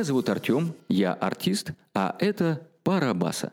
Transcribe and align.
Меня 0.00 0.06
зовут 0.06 0.30
Артем, 0.30 0.72
я 0.88 1.12
артист, 1.12 1.72
а 1.92 2.16
это 2.20 2.66
Парабаса. 2.84 3.52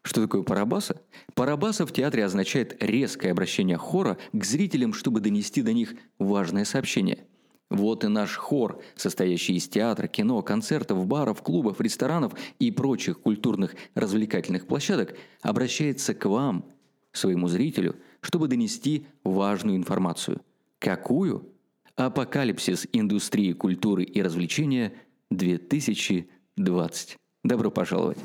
Что 0.00 0.22
такое 0.22 0.42
парабаса? 0.42 1.02
Парабаса 1.34 1.84
в 1.84 1.92
театре 1.92 2.24
означает 2.24 2.82
резкое 2.82 3.32
обращение 3.32 3.76
хора 3.76 4.16
к 4.32 4.44
зрителям, 4.46 4.94
чтобы 4.94 5.20
донести 5.20 5.60
до 5.60 5.74
них 5.74 5.92
важное 6.18 6.64
сообщение. 6.64 7.26
Вот 7.68 8.02
и 8.02 8.08
наш 8.08 8.34
хор, 8.36 8.80
состоящий 8.96 9.56
из 9.56 9.68
театра, 9.68 10.06
кино, 10.06 10.40
концертов, 10.40 11.04
баров, 11.04 11.42
клубов, 11.42 11.82
ресторанов 11.82 12.32
и 12.58 12.70
прочих 12.70 13.20
культурных 13.20 13.74
развлекательных 13.94 14.66
площадок, 14.66 15.14
обращается 15.42 16.14
к 16.14 16.24
вам, 16.24 16.64
своему 17.12 17.46
зрителю, 17.46 17.96
чтобы 18.22 18.48
донести 18.48 19.06
важную 19.22 19.76
информацию. 19.76 20.40
Какую? 20.78 21.46
Апокалипсис 21.96 22.88
индустрии 22.90 23.52
культуры 23.52 24.02
и 24.02 24.22
развлечения 24.22 24.94
2020. 25.36 27.16
Добро 27.44 27.70
пожаловать! 27.70 28.18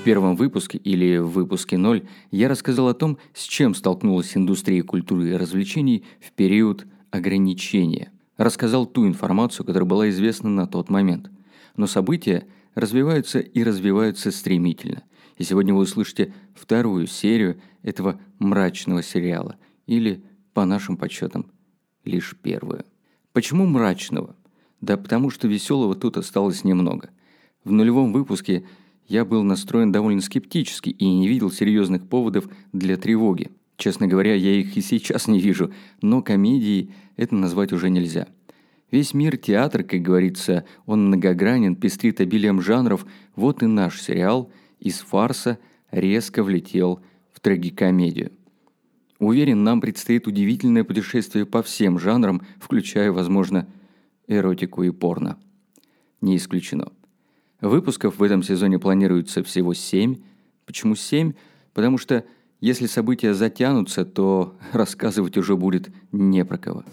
В 0.00 0.04
первом 0.04 0.36
выпуске 0.36 0.78
или 0.78 1.18
в 1.18 1.30
выпуске 1.30 1.78
0 1.78 2.06
я 2.30 2.48
рассказал 2.48 2.88
о 2.88 2.94
том, 2.94 3.18
с 3.34 3.42
чем 3.42 3.74
столкнулась 3.74 4.36
индустрия 4.36 4.82
культуры 4.82 5.30
и 5.30 5.36
развлечений 5.36 6.04
в 6.20 6.30
период 6.32 6.86
ограничения. 7.10 8.12
Рассказал 8.36 8.86
ту 8.86 9.06
информацию, 9.06 9.66
которая 9.66 9.88
была 9.88 10.08
известна 10.10 10.50
на 10.50 10.66
тот 10.66 10.90
момент. 10.90 11.30
Но 11.76 11.86
события 11.86 12.46
развиваются 12.74 13.40
и 13.40 13.64
развиваются 13.64 14.30
стремительно. 14.30 15.02
И 15.38 15.44
сегодня 15.44 15.74
вы 15.74 15.80
услышите 15.80 16.32
вторую 16.54 17.06
серию 17.06 17.60
этого 17.82 18.20
мрачного 18.38 19.02
сериала, 19.02 19.56
или, 19.86 20.22
по 20.54 20.64
нашим 20.64 20.96
подсчетам, 20.96 21.50
лишь 22.04 22.36
первую. 22.40 22.84
Почему 23.36 23.66
мрачного? 23.66 24.34
Да 24.80 24.96
потому 24.96 25.28
что 25.28 25.46
веселого 25.46 25.94
тут 25.94 26.16
осталось 26.16 26.64
немного. 26.64 27.10
В 27.64 27.70
нулевом 27.70 28.14
выпуске 28.14 28.64
я 29.08 29.26
был 29.26 29.42
настроен 29.42 29.92
довольно 29.92 30.22
скептически 30.22 30.88
и 30.88 31.04
не 31.04 31.28
видел 31.28 31.50
серьезных 31.50 32.08
поводов 32.08 32.48
для 32.72 32.96
тревоги. 32.96 33.50
Честно 33.76 34.06
говоря, 34.06 34.32
я 34.32 34.52
их 34.52 34.74
и 34.78 34.80
сейчас 34.80 35.28
не 35.28 35.38
вижу, 35.38 35.70
но 36.00 36.22
комедией 36.22 36.94
это 37.16 37.34
назвать 37.34 37.74
уже 37.74 37.90
нельзя. 37.90 38.26
Весь 38.90 39.12
мир 39.12 39.36
театр, 39.36 39.84
как 39.84 40.00
говорится, 40.00 40.64
он 40.86 41.08
многогранен, 41.08 41.76
пестрит 41.76 42.22
обилием 42.22 42.62
жанров, 42.62 43.04
вот 43.34 43.62
и 43.62 43.66
наш 43.66 44.00
сериал 44.00 44.50
из 44.80 45.00
фарса 45.00 45.58
резко 45.90 46.42
влетел 46.42 47.00
в 47.34 47.40
трагикомедию. 47.40 48.32
Уверен, 49.18 49.64
нам 49.64 49.80
предстоит 49.80 50.26
удивительное 50.26 50.84
путешествие 50.84 51.46
по 51.46 51.62
всем 51.62 51.98
жанрам, 51.98 52.42
включая, 52.60 53.10
возможно, 53.10 53.66
эротику 54.26 54.82
и 54.82 54.90
порно. 54.90 55.38
Не 56.20 56.36
исключено. 56.36 56.92
Выпусков 57.60 58.18
в 58.18 58.22
этом 58.22 58.42
сезоне 58.42 58.78
планируется 58.78 59.42
всего 59.42 59.72
семь. 59.72 60.16
Почему 60.66 60.94
семь? 60.94 61.32
Потому 61.72 61.96
что 61.96 62.24
если 62.60 62.86
события 62.86 63.32
затянутся, 63.32 64.04
то 64.04 64.56
рассказывать 64.72 65.38
уже 65.38 65.56
будет 65.56 65.90
не 66.12 66.44
про 66.44 66.58
кого. 66.58 66.84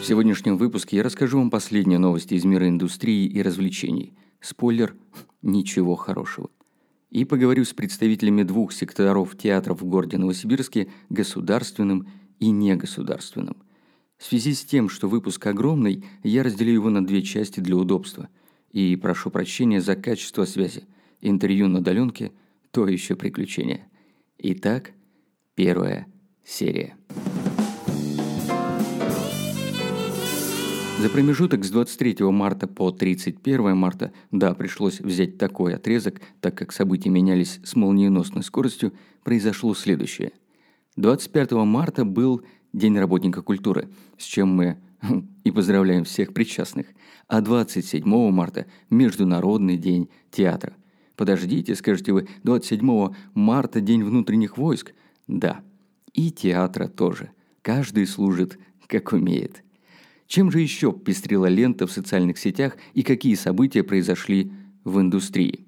В 0.00 0.08
сегодняшнем 0.08 0.56
выпуске 0.56 0.98
я 0.98 1.02
расскажу 1.02 1.38
вам 1.38 1.50
последние 1.50 1.98
новости 1.98 2.34
из 2.34 2.44
мира 2.44 2.68
индустрии 2.68 3.26
и 3.26 3.42
развлечений. 3.42 4.12
Спойлер– 4.40 4.94
ничего 5.42 5.96
хорошего. 5.96 6.48
И 7.10 7.24
поговорю 7.24 7.64
с 7.64 7.72
представителями 7.72 8.42
двух 8.42 8.72
секторов 8.72 9.36
театров 9.36 9.80
в 9.80 9.84
городе 9.84 10.18
Новосибирске– 10.18 10.88
государственным 11.08 12.08
и 12.40 12.50
негосударственным. 12.50 13.56
В 14.18 14.24
связи 14.24 14.54
с 14.54 14.64
тем, 14.64 14.88
что 14.88 15.08
выпуск 15.08 15.46
огромный, 15.46 16.04
я 16.22 16.42
разделю 16.42 16.72
его 16.72 16.90
на 16.90 17.04
две 17.04 17.22
части 17.22 17.60
для 17.60 17.76
удобства. 17.76 18.28
И 18.72 18.96
прошу 18.96 19.30
прощения 19.30 19.80
за 19.80 19.94
качество 19.94 20.44
связи. 20.44 20.84
Интервью 21.20 21.68
на 21.68 21.78
удаленке– 21.78 22.32
то 22.76 22.86
еще 22.86 23.16
приключение. 23.16 23.88
Итак, 24.38 24.92
первая 25.54 26.06
серия. 26.44 26.94
За 30.98 31.10
промежуток 31.10 31.62
с 31.62 31.70
23 31.70 32.24
марта 32.30 32.66
по 32.66 32.90
31 32.90 33.76
марта, 33.76 34.12
да, 34.30 34.54
пришлось 34.54 34.98
взять 35.00 35.36
такой 35.36 35.74
отрезок, 35.74 36.22
так 36.40 36.56
как 36.56 36.72
события 36.72 37.10
менялись 37.10 37.60
с 37.64 37.76
молниеносной 37.76 38.42
скоростью, 38.42 38.94
произошло 39.22 39.74
следующее. 39.74 40.32
25 40.96 41.52
марта 41.52 42.06
был 42.06 42.42
День 42.72 42.98
работника 42.98 43.42
культуры, 43.42 43.90
с 44.16 44.24
чем 44.24 44.48
мы 44.48 44.78
и 45.44 45.50
поздравляем 45.50 46.04
всех 46.04 46.32
причастных. 46.32 46.86
А 47.28 47.42
27 47.42 48.02
марта– 48.30 48.64
Международный 48.90 49.76
день 49.76 50.08
театра. 50.30 50.74
Подождите, 51.14 51.74
скажете 51.74 52.12
вы, 52.12 52.26
27 52.42 53.14
марта– 53.34 53.80
День 53.82 54.02
внутренних 54.02 54.56
войск? 54.56 54.94
Да. 55.26 55.60
И 56.14 56.30
театра 56.30 56.88
тоже. 56.88 57.32
Каждый 57.60 58.06
служит, 58.06 58.58
как 58.86 59.12
умеет. 59.12 59.62
Чем 60.26 60.50
же 60.50 60.60
еще 60.60 60.92
пестрила 60.92 61.46
лента 61.46 61.86
в 61.86 61.92
социальных 61.92 62.38
сетях 62.38 62.76
и 62.94 63.02
какие 63.02 63.34
события 63.34 63.82
произошли 63.82 64.52
в 64.84 65.00
индустрии? 65.00 65.66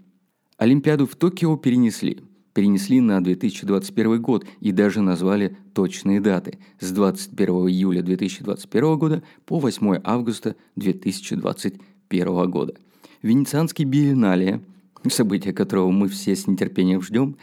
Олимпиаду 0.57 1.07
в 1.07 1.15
Токио 1.15 1.57
перенесли– 1.57 2.21
перенесли 2.59 3.01
на 3.01 3.23
2021 3.23 4.21
год 4.21 4.45
и 4.59 4.73
даже 4.73 5.01
назвали 5.01 5.57
точные 5.75 6.21
даты– 6.21 6.59
с 6.81 6.91
21 6.91 7.69
июля 7.69 8.03
2021 8.03 8.99
года 8.99 9.23
по 9.47 9.61
8 9.61 10.01
августа 10.03 10.57
2021 10.75 12.51
года. 12.51 12.75
Венецианский 13.23 13.85
биеннале, 13.85 14.61
событие 15.09 15.55
которого 15.55 15.93
мы 15.93 16.09
все 16.09 16.35
с 16.35 16.49
нетерпением 16.49 17.01
ждем, 17.01 17.37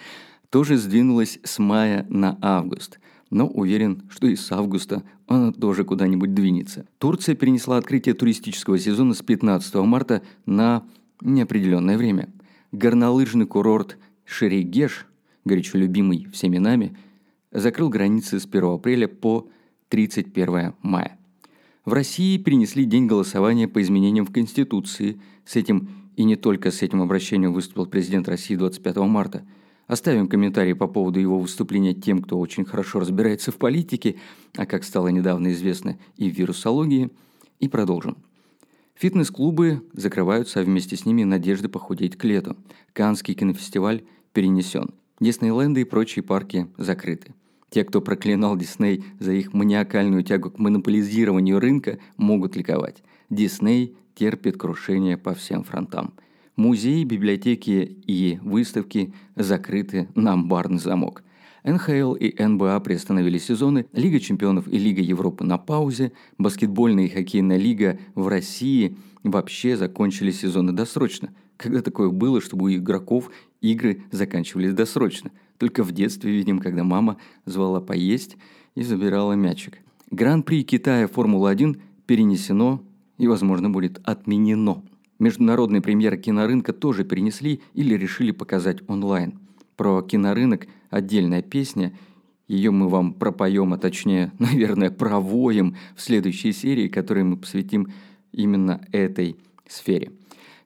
тоже 0.50 0.76
сдвинулось 0.76 1.40
с 1.46 1.60
мая 1.60 2.06
на 2.10 2.38
август– 2.42 3.00
но 3.30 3.48
уверен, 3.48 4.04
что 4.10 4.28
и 4.28 4.36
с 4.36 4.52
августа 4.52 5.04
она 5.28 5.52
тоже 5.52 5.84
куда-нибудь 5.84 6.34
двинется. 6.34 6.86
Турция 7.00 7.36
перенесла 7.36 7.78
открытие 7.78 8.16
туристического 8.16 8.78
сезона 8.78 9.14
с 9.14 9.22
15 9.22 9.76
марта 9.76 10.22
на 10.46 10.84
неопределенное 11.22 11.98
время. 11.98 12.30
Горнолыжный 12.72 13.46
курорт 13.46 13.98
Шерегеш, 14.26 15.08
горячо 15.44 15.78
любимый 15.78 16.28
всеми 16.32 16.58
нами, 16.58 16.98
закрыл 17.52 17.90
границы 17.90 18.40
с 18.40 18.46
1 18.46 18.64
апреля 18.66 19.08
по 19.08 19.48
31 19.90 20.74
мая. 20.82 21.18
В 21.86 21.94
России 21.94 22.38
перенесли 22.38 22.86
день 22.86 23.06
голосования 23.06 23.68
по 23.68 23.82
изменениям 23.82 24.26
в 24.26 24.32
Конституции. 24.32 25.20
С 25.46 25.56
этим 25.56 25.90
и 26.16 26.24
не 26.24 26.36
только 26.36 26.72
с 26.72 26.82
этим 26.82 27.02
обращением 27.02 27.54
выступил 27.54 27.86
президент 27.86 28.28
России 28.28 28.56
25 28.56 28.98
марта. 28.98 29.46
Оставим 29.88 30.28
комментарии 30.28 30.74
по 30.74 30.88
поводу 30.88 31.20
его 31.20 31.40
выступления 31.40 31.94
тем, 31.94 32.22
кто 32.22 32.40
очень 32.40 32.66
хорошо 32.66 33.00
разбирается 33.00 33.52
в 33.52 33.58
политике, 33.58 34.16
а 34.56 34.66
как 34.66 34.84
стало 34.84 35.10
недавно 35.10 35.52
известно 35.52 35.98
и 36.18 36.30
в 36.30 36.36
вирусологии, 36.36 37.12
и 37.60 37.68
продолжим. 37.68 38.18
Фитнес-клубы 38.96 39.84
закрываются, 39.94 40.60
а 40.62 40.64
вместе 40.64 40.96
с 40.96 41.06
ними 41.06 41.24
надежды 41.24 41.70
похудеть 41.70 42.18
к 42.18 42.24
лету. 42.24 42.58
Канский 42.94 43.34
кинофестиваль 43.34 44.04
перенесен. 44.34 44.90
Диснейленды 45.20 45.82
и 45.82 45.86
прочие 45.86 46.24
парки 46.24 46.68
закрыты. 46.78 47.34
Те, 47.70 47.84
кто 47.84 48.02
проклинал 48.02 48.56
Дисней 48.56 49.04
за 49.20 49.34
их 49.34 49.54
маниакальную 49.54 50.24
тягу 50.24 50.52
к 50.52 50.60
монополизированию 50.60 51.60
рынка, 51.60 52.00
могут 52.18 52.56
ликовать. 52.56 53.04
Дисней 53.30 53.98
терпит 54.16 54.58
крушение 54.58 55.18
по 55.18 55.34
всем 55.34 55.64
фронтам. 55.64 56.14
Музеи, 56.56 57.04
библиотеки 57.04 57.98
и 58.08 58.40
выставки 58.42 59.14
закрыты 59.36 60.08
на 60.16 60.34
амбарный 60.34 60.80
замок. 60.80 61.22
НХЛ 61.66 62.14
и 62.14 62.42
НБА 62.42 62.80
приостановили 62.80 63.38
сезоны, 63.40 63.88
Лига 63.92 64.22
чемпионов 64.22 64.70
и 64.70 64.78
Лига 64.78 65.02
Европы 65.02 65.44
на 65.44 65.58
паузе, 65.58 66.14
баскетбольная 66.38 67.06
и 67.06 67.10
хоккейная 67.10 67.58
лига 67.58 68.00
в 68.14 68.30
России 68.30 68.96
вообще 69.24 69.76
закончили 69.76 70.32
сезоны 70.32 70.72
досрочно. 70.72 71.34
Когда 71.58 71.82
такое 71.82 72.10
было, 72.10 72.40
чтобы 72.40 72.66
у 72.66 72.74
игроков 72.74 73.32
игры 73.60 74.04
заканчивались 74.12 74.74
досрочно. 74.74 75.32
Только 75.58 75.84
в 75.84 75.92
детстве 75.92 76.32
видим, 76.32 76.60
когда 76.60 76.86
мама 76.86 77.18
звала 77.46 77.82
поесть 77.82 78.38
и 78.76 78.84
забирала 78.84 79.34
мячик. 79.34 79.80
Гран-при 80.10 80.64
Китая 80.64 81.10
Формула-1 81.10 81.82
перенесено 82.06 82.82
и, 83.18 83.28
возможно, 83.28 83.70
будет 83.70 84.00
отменено. 84.06 84.84
Международные 85.20 85.82
премьеры 85.82 86.18
кинорынка 86.18 86.74
тоже 86.74 87.04
перенесли 87.04 87.62
или 87.74 87.96
решили 87.96 88.32
показать 88.32 88.80
онлайн. 88.88 89.40
Про 89.78 90.02
кинорынок 90.02 90.68
отдельная 90.90 91.42
песня, 91.42 91.94
ее 92.48 92.72
мы 92.72 92.90
вам 92.90 93.14
пропоем, 93.14 93.74
а 93.74 93.78
точнее, 93.78 94.32
наверное, 94.40 94.92
провоем 94.92 95.76
в 95.96 96.02
следующей 96.02 96.52
серии, 96.52 96.88
которой 96.88 97.24
мы 97.24 97.38
посвятим 97.38 97.92
именно 98.32 98.86
этой 98.92 99.38
сфере. 99.68 100.12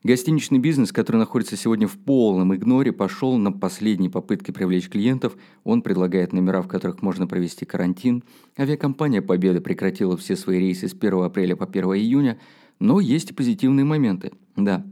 Гостиничный 0.02 0.60
бизнес, 0.60 0.94
который 0.94 1.18
находится 1.18 1.58
сегодня 1.58 1.86
в 1.86 1.98
полном 1.98 2.56
игноре, 2.56 2.94
пошел 2.94 3.38
на 3.38 3.52
последние 3.52 4.10
попытки 4.10 4.52
привлечь 4.52 4.88
клиентов. 4.88 5.36
Он 5.66 5.82
предлагает 5.82 6.32
номера, 6.32 6.62
в 6.62 6.70
которых 6.70 7.02
можно 7.02 7.28
провести 7.28 7.66
карантин. 7.66 8.24
Авиакомпания 8.58 9.22
«Победа» 9.22 9.60
прекратила 9.60 10.16
все 10.16 10.38
свои 10.38 10.58
рейсы 10.58 10.88
с 10.88 10.94
1 10.94 11.22
апреля 11.22 11.58
по 11.58 11.66
1 11.66 11.84
июня. 11.96 12.40
Но 12.80 13.02
есть 13.02 13.32
и 13.32 13.34
позитивные 13.34 13.84
моменты. 13.84 14.32
Да, 14.56 14.86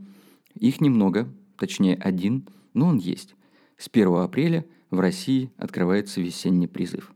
их 0.59 0.81
немного, 0.81 1.27
точнее 1.57 1.95
один, 1.95 2.47
но 2.73 2.87
он 2.87 2.97
есть. 2.97 3.35
С 3.77 3.89
1 3.91 4.13
апреля 4.15 4.65
в 4.91 4.99
России 4.99 5.51
открывается 5.57 6.19
весенний 6.21 6.67
призыв. 6.67 7.11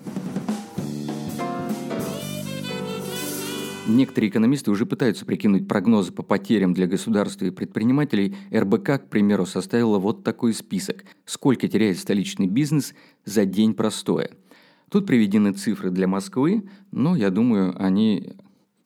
Некоторые 3.88 4.30
экономисты 4.30 4.72
уже 4.72 4.86
пытаются 4.86 5.26
прикинуть 5.26 5.68
прогнозы 5.68 6.14
по 6.14 6.24
потерям 6.24 6.74
для 6.74 6.88
государства 6.88 7.46
и 7.46 7.52
предпринимателей. 7.52 8.36
РБК, 8.54 8.86
к 8.86 9.10
примеру, 9.10 9.46
составила 9.46 10.00
вот 10.00 10.24
такой 10.24 10.54
список. 10.54 11.04
Сколько 11.26 11.68
теряет 11.68 11.98
столичный 11.98 12.48
бизнес 12.48 12.94
за 13.26 13.46
день 13.46 13.74
простоя. 13.74 14.30
Тут 14.90 15.08
приведены 15.08 15.52
цифры 15.52 15.90
для 15.90 16.08
Москвы, 16.08 16.70
но, 16.92 17.18
я 17.18 17.30
думаю, 17.32 17.76
они 17.84 18.34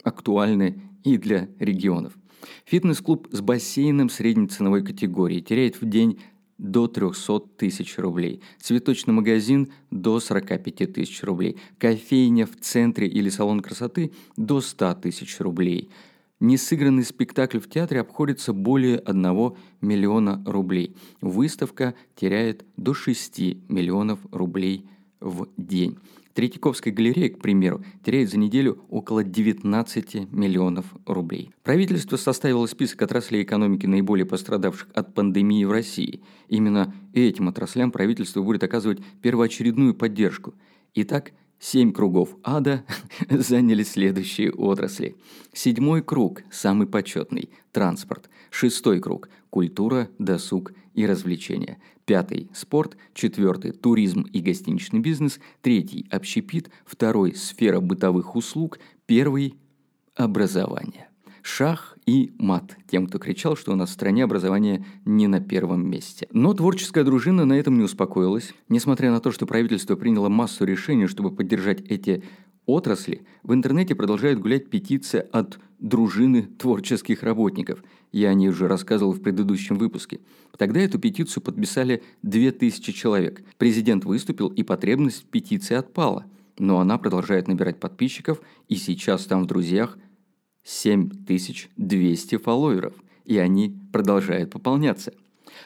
актуальны 0.03 0.81
и 1.05 1.17
для 1.17 1.47
регионов. 1.59 2.17
Фитнес-клуб 2.65 3.29
с 3.31 3.39
бассейном 3.39 4.09
средней 4.09 4.47
ценовой 4.47 4.83
категории 4.83 5.39
теряет 5.39 5.81
в 5.81 5.87
день 5.87 6.19
до 6.57 6.87
300 6.87 7.39
тысяч 7.57 7.97
рублей, 7.97 8.41
цветочный 8.59 9.13
магазин 9.13 9.69
до 9.91 10.19
45 10.19 10.93
тысяч 10.93 11.23
рублей, 11.23 11.57
кофейня 11.77 12.45
в 12.45 12.55
центре 12.59 13.07
или 13.07 13.29
салон 13.29 13.61
красоты 13.61 14.11
до 14.37 14.61
100 14.61 14.95
тысяч 14.95 15.39
рублей. 15.39 15.89
Несыгранный 16.39 17.03
спектакль 17.03 17.59
в 17.59 17.69
театре 17.69 18.01
обходится 18.01 18.51
более 18.53 18.99
1 18.99 19.53
миллиона 19.81 20.43
рублей. 20.45 20.95
Выставка 21.21 21.93
теряет 22.15 22.65
до 22.77 22.93
6 22.93 23.69
миллионов 23.69 24.19
рублей 24.31 24.85
в 25.19 25.47
день. 25.57 25.97
Третьяковская 26.35 26.93
галерея, 26.93 27.29
к 27.29 27.39
примеру, 27.39 27.81
теряет 28.03 28.29
за 28.29 28.37
неделю 28.37 28.83
около 28.89 29.23
19 29.23 30.33
миллионов 30.33 30.85
рублей. 31.05 31.51
Правительство 31.63 32.17
составило 32.17 32.65
список 32.65 33.01
отраслей 33.03 33.43
экономики, 33.43 33.85
наиболее 33.85 34.25
пострадавших 34.25 34.89
от 34.93 35.13
пандемии 35.13 35.63
в 35.63 35.71
России. 35.71 36.21
Именно 36.49 36.93
этим 37.13 37.47
отраслям 37.47 37.89
правительство 37.89 38.41
будет 38.41 38.65
оказывать 38.65 38.99
первоочередную 39.21 39.93
поддержку. 39.93 40.53
Итак, 40.93 41.31
Семь 41.59 41.93
кругов 41.93 42.35
ада 42.43 42.85
заняли 43.29 43.83
следующие 43.83 44.51
отрасли. 44.51 45.15
Седьмой 45.53 46.01
круг, 46.03 46.43
самый 46.51 46.85
почетный– 46.85 47.49
транспорт. 47.71 48.29
Шестой 48.51 48.99
круг– 48.99 49.29
культура, 49.49 50.09
досуг 50.19 50.73
и 50.93 51.05
развлечения. 51.05 51.77
Пятый– 52.05 52.49
спорт. 52.53 52.97
Четвертый– 53.13 53.71
туризм 53.73 54.23
и 54.23 54.41
гостиничный 54.41 54.99
бизнес. 54.99 55.39
Третий– 55.61 56.05
общепит. 56.11 56.69
Второй– 56.85 57.33
сфера 57.35 57.79
бытовых 57.79 58.35
услуг. 58.35 58.79
Первый– 59.05 59.55
образование. 60.15 61.09
Шах 61.47 61.95
и 62.07 62.33
мат 62.39 62.75
тем, 62.87 63.05
кто 63.05 63.19
кричал, 63.19 63.55
что 63.55 63.71
у 63.71 63.75
нас 63.75 63.91
в 63.91 63.93
стране 63.93 64.23
образование 64.23 64.83
не 65.05 65.27
на 65.27 65.39
первом 65.39 65.87
месте. 65.87 66.27
Но 66.31 66.55
творческая 66.55 67.03
дружина 67.03 67.45
на 67.45 67.53
этом 67.53 67.77
не 67.77 67.83
успокоилась. 67.83 68.51
Несмотря 68.67 69.11
на 69.11 69.19
то, 69.19 69.31
что 69.31 69.45
правительство 69.45 69.95
приняло 69.95 70.27
массу 70.27 70.65
решений, 70.65 71.05
чтобы 71.05 71.29
поддержать 71.29 71.81
эти 71.81 72.23
отрасли, 72.65 73.27
в 73.43 73.53
интернете 73.53 73.93
продолжает 73.93 74.39
гулять 74.39 74.71
петиция 74.71 75.21
от 75.21 75.59
дружины 75.77 76.41
творческих 76.41 77.21
работников. 77.21 77.83
Я 78.11 78.31
о 78.31 78.33
ней 78.33 78.49
уже 78.49 78.67
рассказывал 78.67 79.11
в 79.11 79.21
предыдущем 79.21 79.77
выпуске. 79.77 80.21
Тогда 80.57 80.79
эту 80.79 80.97
петицию 80.97 81.43
подписали 81.43 82.01
2000 82.23 82.91
человек. 82.91 83.43
Президент 83.59 84.03
выступил, 84.03 84.47
и 84.47 84.63
потребность 84.63 85.25
петиции 85.25 85.75
отпала. 85.75 86.25
Но 86.57 86.79
она 86.79 86.97
продолжает 86.97 87.47
набирать 87.47 87.79
подписчиков, 87.79 88.41
и 88.67 88.77
сейчас 88.77 89.25
там 89.25 89.43
в 89.43 89.45
друзьях 89.45 89.97
7200 90.65 92.37
фолловеров, 92.37 92.93
и 93.23 93.37
они 93.37 93.77
продолжают 93.93 94.51
пополняться. 94.51 95.13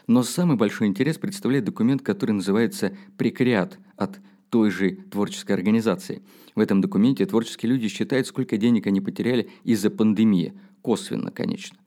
Но 0.05 0.23
самый 0.23 0.57
большой 0.57 0.87
интерес 0.87 1.17
представляет 1.17 1.65
документ, 1.65 2.03
который 2.03 2.31
называется 2.31 2.95
«Прекриат» 3.17 3.79
от 3.95 4.19
той 4.49 4.69
же 4.69 4.91
творческой 5.09 5.53
организации. 5.53 6.21
В 6.55 6.59
этом 6.59 6.81
документе 6.81 7.25
творческие 7.25 7.71
люди 7.71 7.87
считают, 7.87 8.27
сколько 8.27 8.57
денег 8.57 8.87
они 8.87 9.01
потеряли 9.01 9.49
из-за 9.63 9.89
пандемии. 9.89 10.53
Косвенно, 10.81 11.31
конечно. 11.31 11.77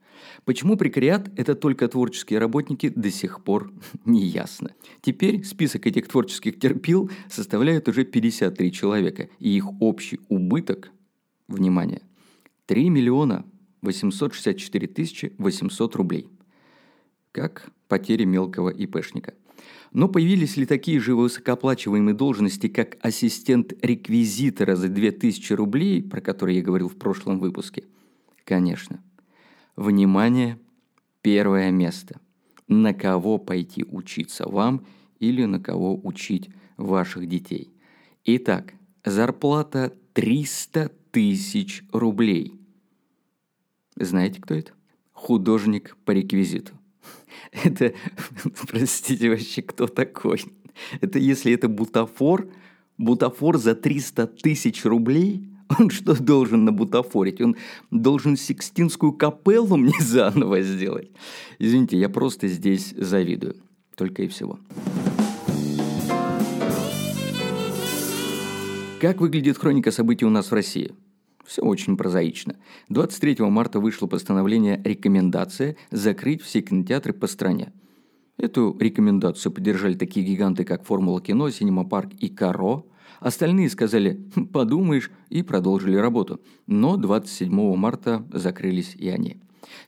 Почему 0.45 0.77
прекариат– 0.77 1.29
это 1.37 1.55
только 1.55 1.87
творческие 1.87 2.39
работники, 2.39 2.89
до 2.89 3.11
сих 3.11 3.43
пор 3.43 3.71
не 4.05 4.25
ясно. 4.25 4.71
Теперь 5.01 5.43
список 5.43 5.85
этих 5.85 6.07
творческих 6.07 6.59
терпил 6.59 7.11
составляет 7.29 7.87
уже 7.87 8.05
53 8.05 8.71
человека, 8.71 9.29
и 9.39 9.55
их 9.55 9.65
общий 9.81 10.19
убыток, 10.29 10.91
внимание, 11.47 12.01
3 12.65 12.89
миллиона 12.89 13.45
864 13.81 14.87
тысячи 14.87 15.33
800 15.37 15.95
рублей. 15.95 16.27
Как 17.31 17.69
потери 17.87 18.23
мелкого 18.23 18.69
ИПшника. 18.69 19.33
Но 19.91 20.07
появились 20.07 20.57
ли 20.57 20.65
такие 20.65 20.99
же 20.99 21.15
высокооплачиваемые 21.15 22.15
должности, 22.15 22.67
как 22.67 22.97
ассистент 23.01 23.73
реквизитора 23.83 24.75
за 24.75 24.87
2000 24.87 25.53
рублей, 25.53 26.01
про 26.01 26.21
которые 26.21 26.57
я 26.57 26.63
говорил 26.63 26.89
в 26.89 26.95
прошлом 26.95 27.39
выпуске? 27.39 27.83
Конечно. 28.43 29.03
Внимание, 29.75 30.59
первое 31.21 31.69
место. 31.71 32.19
На 32.67 32.93
кого 32.93 33.37
пойти 33.37 33.85
учиться 33.87 34.47
вам 34.47 34.85
или 35.19 35.45
на 35.45 35.59
кого 35.59 35.99
учить 36.03 36.49
ваших 36.77 37.27
детей? 37.27 37.73
Итак, 38.25 38.73
зарплата 39.05 39.93
300 40.13 40.91
тысяч 41.13 41.83
рублей. 41.93 42.59
Знаете, 43.95 44.41
кто 44.41 44.55
это? 44.55 44.71
Художник 45.13 45.95
по 46.05 46.11
реквизиту. 46.11 46.73
Это, 47.51 47.93
простите, 48.67 49.29
вообще 49.29 49.61
кто 49.61 49.87
такой? 49.87 50.43
Это 51.01 51.19
если 51.19 51.53
это 51.53 51.67
бутафор, 51.69 52.49
бутафор 52.97 53.57
за 53.57 53.75
300 53.75 54.25
тысяч 54.25 54.83
рублей, 54.85 55.47
он 55.79 55.91
что 55.91 56.19
должен 56.19 56.65
на 56.65 56.71
бутафорить? 56.71 57.41
Он 57.41 57.55
должен 57.91 58.35
Сикстинскую 58.35 59.13
капеллу 59.13 59.77
мне 59.77 59.93
заново 59.99 60.61
сделать? 60.61 61.11
Извините, 61.59 61.97
я 61.97 62.09
просто 62.09 62.47
здесь 62.47 62.93
завидую. 62.97 63.55
Только 63.95 64.23
и 64.23 64.27
всего. 64.27 64.59
Как 69.03 69.19
выглядит 69.19 69.57
хроника 69.57 69.91
событий 69.91 70.23
у 70.23 70.29
нас 70.29 70.49
в 70.49 70.53
России? 70.53 70.95
Все 71.43 71.61
очень 71.61 71.97
прозаично. 71.97 72.55
23 72.87 73.35
марта 73.49 73.81
вышло 73.81 74.07
постановление 74.07 74.81
«Рекомендация» 74.81 75.75
закрыть 75.91 76.41
все 76.41 76.61
кинотеатры 76.61 77.11
по 77.11 77.27
стране. 77.27 77.73
Эту 78.37 78.77
рекомендацию 78.79 79.51
поддержали 79.51 79.95
такие 79.95 80.25
гиганты, 80.25 80.63
как 80.63 80.85
«Формула 80.85 81.19
кино», 81.19 81.49
«Синема 81.49 81.83
Парк» 81.83 82.13
и 82.17 82.29
«Каро». 82.29 82.85
Остальные 83.19 83.69
сказали 83.71 84.25
«Хм, 84.37 84.47
«подумаешь» 84.47 85.11
и 85.27 85.43
продолжили 85.43 85.97
работу. 85.97 86.39
Но 86.65 86.95
27 86.95 87.75
марта 87.75 88.25
закрылись 88.31 88.95
и 88.95 89.09
они. 89.09 89.41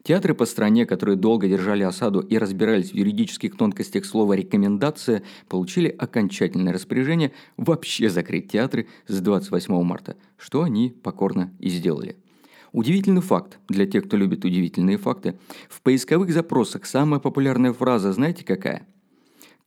Театры 0.04 0.34
по 0.34 0.46
стране, 0.46 0.86
которые 0.86 1.16
долго 1.16 1.48
держали 1.48 1.84
осаду 1.84 2.20
и 2.20 2.38
разбирались 2.38 2.92
в 2.92 2.96
юридических 2.96 3.58
тонкостях 3.58 4.06
слова 4.06 4.34
«рекомендация», 4.34 5.24
получили 5.48 5.88
окончательное 5.90 6.74
распоряжение 6.74 7.32
вообще 7.58 8.10
закрыть 8.10 8.52
театры 8.52 8.88
с 9.08 9.20
28 9.20 9.84
марта, 9.84 10.16
что 10.38 10.64
они 10.64 10.90
покорно 10.90 11.54
и 11.60 11.70
сделали. 11.70 12.18
Удивительный 12.72 13.22
факт 13.22 13.60
для 13.70 13.86
тех, 13.86 14.06
кто 14.06 14.18
любит 14.18 14.44
удивительные 14.44 14.98
факты. 14.98 15.40
В 15.70 15.82
поисковых 15.82 16.32
запросах 16.32 16.86
самая 16.86 17.22
популярная 17.22 17.72
фраза 17.72 18.12
знаете 18.12 18.44
какая? 18.44 18.86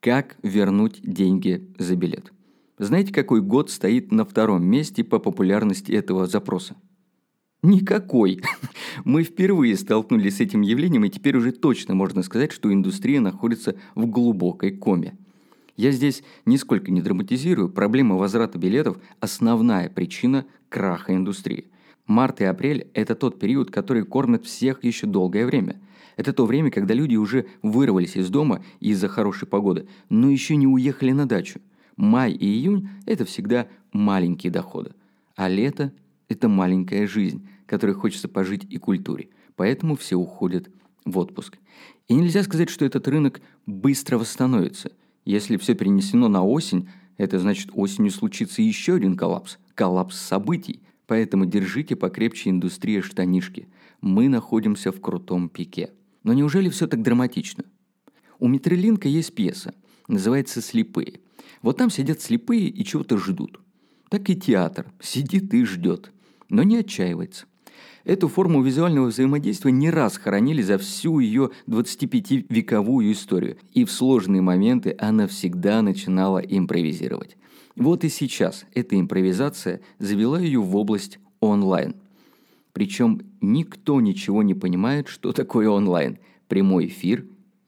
Как 0.00 0.36
вернуть 0.42 1.00
деньги 1.02 1.66
за 1.78 1.96
билет? 1.96 2.32
Знаете, 2.78 3.12
какой 3.12 3.40
год 3.40 3.70
стоит 3.70 4.12
на 4.12 4.24
втором 4.24 4.64
месте 4.64 5.02
по 5.04 5.18
популярности 5.18 5.90
этого 5.90 6.26
запроса? 6.26 6.76
Никакой. 7.62 8.40
Мы 9.04 9.24
впервые 9.24 9.76
столкнулись 9.76 10.36
с 10.36 10.40
этим 10.40 10.60
явлением, 10.60 11.04
и 11.04 11.10
теперь 11.10 11.36
уже 11.36 11.50
точно 11.50 11.94
можно 11.94 12.22
сказать, 12.22 12.52
что 12.52 12.72
индустрия 12.72 13.20
находится 13.20 13.74
в 13.96 14.06
глубокой 14.06 14.70
коме. 14.70 15.16
Я 15.76 15.90
здесь 15.90 16.22
нисколько 16.46 16.92
не 16.92 17.02
драматизирую, 17.02 17.68
проблема 17.68 18.14
возврата 18.14 18.58
билетов– 18.58 18.98
основная 19.20 19.88
причина 19.88 20.46
краха 20.68 21.14
индустрии. 21.14 21.66
Март 22.06 22.40
и 22.40 22.44
апрель– 22.44 22.88
это 22.94 23.16
тот 23.16 23.40
период, 23.40 23.72
который 23.72 24.04
кормит 24.04 24.44
всех 24.44 24.84
еще 24.84 25.08
долгое 25.08 25.44
время. 25.44 25.80
Это 26.16 26.32
то 26.32 26.46
время, 26.46 26.70
когда 26.70 26.94
люди 26.94 27.16
уже 27.16 27.46
вырвались 27.62 28.16
из 28.16 28.30
дома 28.30 28.64
из-за 28.78 29.08
хорошей 29.08 29.48
погоды, 29.48 29.88
но 30.08 30.30
еще 30.30 30.54
не 30.54 30.68
уехали 30.68 31.10
на 31.10 31.26
дачу. 31.26 31.60
Май 31.96 32.32
и 32.32 32.46
июнь– 32.46 32.88
это 33.06 33.24
всегда 33.24 33.66
маленькие 33.92 34.52
доходы, 34.52 34.92
а 35.34 35.48
лето– 35.48 35.92
это 36.28 36.48
маленькая 36.48 37.06
жизнь, 37.06 37.48
которой 37.66 37.94
хочется 37.94 38.28
пожить 38.28 38.66
и 38.68 38.78
культуре. 38.78 39.30
Поэтому 39.56 39.96
все 39.96 40.16
уходят 40.16 40.70
в 41.04 41.18
отпуск. 41.18 41.58
И 42.06 42.14
нельзя 42.14 42.42
сказать, 42.42 42.70
что 42.70 42.84
этот 42.84 43.08
рынок 43.08 43.40
быстро 43.66 44.18
восстановится. 44.18 44.92
Если 45.24 45.56
все 45.56 45.74
перенесено 45.74 46.28
на 46.28 46.44
осень, 46.44 46.88
это 47.16 47.38
значит 47.38 47.70
осенью 47.72 48.12
случится 48.12 48.62
еще 48.62 48.94
один 48.94 49.16
коллапс. 49.16 49.58
Коллапс 49.74 50.16
событий. 50.18 50.82
Поэтому 51.06 51.46
держите 51.46 51.96
покрепче 51.96 52.50
индустрия 52.50 53.02
штанишки. 53.02 53.68
Мы 54.00 54.28
находимся 54.28 54.92
в 54.92 55.00
крутом 55.00 55.48
пике. 55.48 55.90
Но 56.22 56.34
неужели 56.34 56.68
все 56.68 56.86
так 56.86 57.02
драматично? 57.02 57.64
У 58.38 58.46
Митрелинка 58.46 59.08
есть 59.08 59.34
пьеса. 59.34 59.74
Называется 60.06 60.60
«Слепые». 60.60 61.20
Вот 61.62 61.76
там 61.78 61.90
сидят 61.90 62.20
слепые 62.20 62.68
и 62.68 62.84
чего-то 62.84 63.18
ждут. 63.18 63.60
Так 64.10 64.30
и 64.30 64.36
театр. 64.36 64.92
Сидит 65.00 65.52
и 65.52 65.64
ждет. 65.64 66.12
Но 66.48 66.62
не 66.62 66.78
отчаивается. 66.78 67.46
Эту 68.04 68.28
форму 68.28 68.62
визуального 68.62 69.06
взаимодействия 69.08 69.70
не 69.70 69.90
раз 69.90 70.16
хоронили 70.16 70.62
за 70.62 70.78
всю 70.78 71.18
ее 71.18 71.50
25-вековую 71.66 73.12
историю, 73.12 73.58
и 73.74 73.84
в 73.84 73.92
сложные 73.92 74.40
моменты 74.40 74.96
она 74.98 75.26
всегда 75.26 75.82
начинала 75.82 76.38
импровизировать. 76.38 77.36
Вот 77.76 78.04
и 78.04 78.08
сейчас 78.08 78.64
эта 78.72 78.98
импровизация 78.98 79.80
завела 79.98 80.40
ее 80.40 80.60
в 80.60 80.74
область 80.74 81.18
онлайн. 81.40 81.96
Причем 82.72 83.20
никто 83.40 84.00
ничего 84.00 84.42
не 84.42 84.54
понимает, 84.54 85.08
что 85.08 85.32
такое 85.32 85.68
онлайн, 85.68 86.18
прямой 86.48 86.86
эфир 86.86 87.26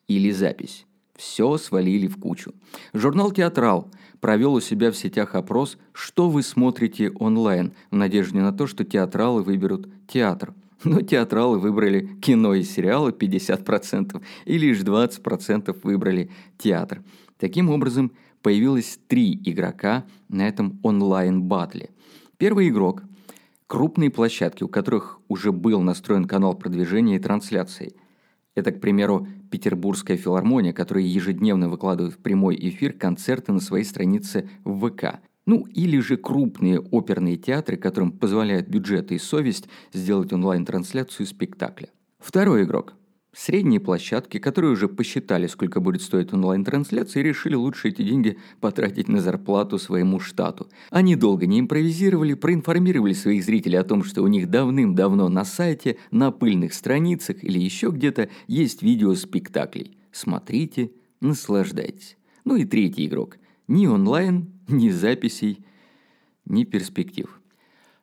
или 0.08 0.30
запись. 0.30 0.86
Все 1.16 1.58
свалили 1.58 2.06
в 2.06 2.16
кучу. 2.16 2.54
Журнал 2.94 3.30
«Театрал» 3.30 3.90
провел 4.20 4.54
у 4.54 4.60
себя 4.60 4.90
в 4.90 4.96
сетях 4.96 5.34
опрос 5.34 5.78
«Что 5.92 6.28
вы 6.28 6.42
смотрите 6.42 7.10
онлайн?» 7.10 7.72
в 7.90 7.96
надежде 7.96 8.40
на 8.40 8.52
то, 8.52 8.66
что 8.66 8.84
театралы 8.84 9.42
выберут 9.42 9.88
театр. 10.06 10.54
Но 10.84 11.02
театралы 11.02 11.58
выбрали 11.58 12.06
кино 12.20 12.54
и 12.54 12.62
сериалы 12.62 13.10
50%, 13.10 14.22
и 14.46 14.58
лишь 14.58 14.80
20% 14.80 15.76
выбрали 15.82 16.30
театр. 16.56 17.02
Таким 17.38 17.68
образом, 17.70 18.12
появилось 18.42 18.98
три 19.06 19.34
игрока 19.44 20.04
на 20.28 20.48
этом 20.48 20.78
онлайн-батле. 20.82 21.90
Первый 22.38 22.68
игрок– 22.68 23.02
крупные 23.66 24.10
площадки, 24.10 24.62
у 24.62 24.68
которых 24.68 25.20
уже 25.28 25.52
был 25.52 25.80
настроен 25.82 26.24
канал 26.24 26.54
продвижения 26.54 27.16
и 27.16 27.20
трансляции. 27.20 27.94
Это, 28.54 28.72
к 28.72 28.80
примеру, 28.80 29.28
Петербургская 29.50 30.16
филармония, 30.16 30.72
которая 30.72 31.04
ежедневно 31.04 31.68
выкладывает 31.68 32.14
в 32.14 32.18
прямой 32.18 32.56
эфир 32.56 32.92
концерты 32.92 33.52
на 33.52 33.60
своей 33.60 33.84
странице 33.84 34.48
в 34.64 34.88
ВК. 34.88 35.20
Ну, 35.46 35.66
или 35.66 35.98
же 35.98 36.16
крупные 36.16 36.80
оперные 36.80 37.36
театры, 37.36 37.76
которым 37.76 38.12
позволяют 38.12 38.68
бюджеты 38.68 39.16
и 39.16 39.18
совесть 39.18 39.68
сделать 39.92 40.32
онлайн-трансляцию 40.32 41.26
спектакля. 41.26 41.88
Второй 42.18 42.64
игрок 42.64 42.94
Средние 43.32 43.78
площадки, 43.78 44.38
которые 44.38 44.72
уже 44.72 44.88
посчитали, 44.88 45.46
сколько 45.46 45.80
будет 45.80 46.02
стоить 46.02 46.32
онлайн-трансляция, 46.32 47.22
решили 47.22 47.54
лучше 47.54 47.88
эти 47.88 48.02
деньги 48.02 48.38
потратить 48.60 49.06
на 49.06 49.20
зарплату 49.20 49.78
своему 49.78 50.18
штату. 50.18 50.68
Они 50.90 51.14
долго 51.14 51.46
не 51.46 51.60
импровизировали, 51.60 52.34
проинформировали 52.34 53.12
своих 53.12 53.44
зрителей 53.44 53.78
о 53.78 53.84
том, 53.84 54.02
что 54.02 54.22
у 54.22 54.26
них 54.26 54.50
давным-давно 54.50 55.28
на 55.28 55.44
сайте, 55.44 55.96
на 56.10 56.32
пыльных 56.32 56.74
страницах 56.74 57.44
или 57.44 57.60
еще 57.60 57.90
где-то 57.90 58.30
есть 58.48 58.82
видео 58.82 59.14
спектаклей. 59.14 59.96
Смотрите, 60.10 60.90
наслаждайтесь. 61.20 62.16
Ну 62.44 62.56
и 62.56 62.64
третий 62.64 63.06
игрок. 63.06 63.38
Ни 63.68 63.86
онлайн, 63.86 64.50
ни 64.66 64.90
записей, 64.90 65.64
ни 66.46 66.64
перспектив. 66.64 67.40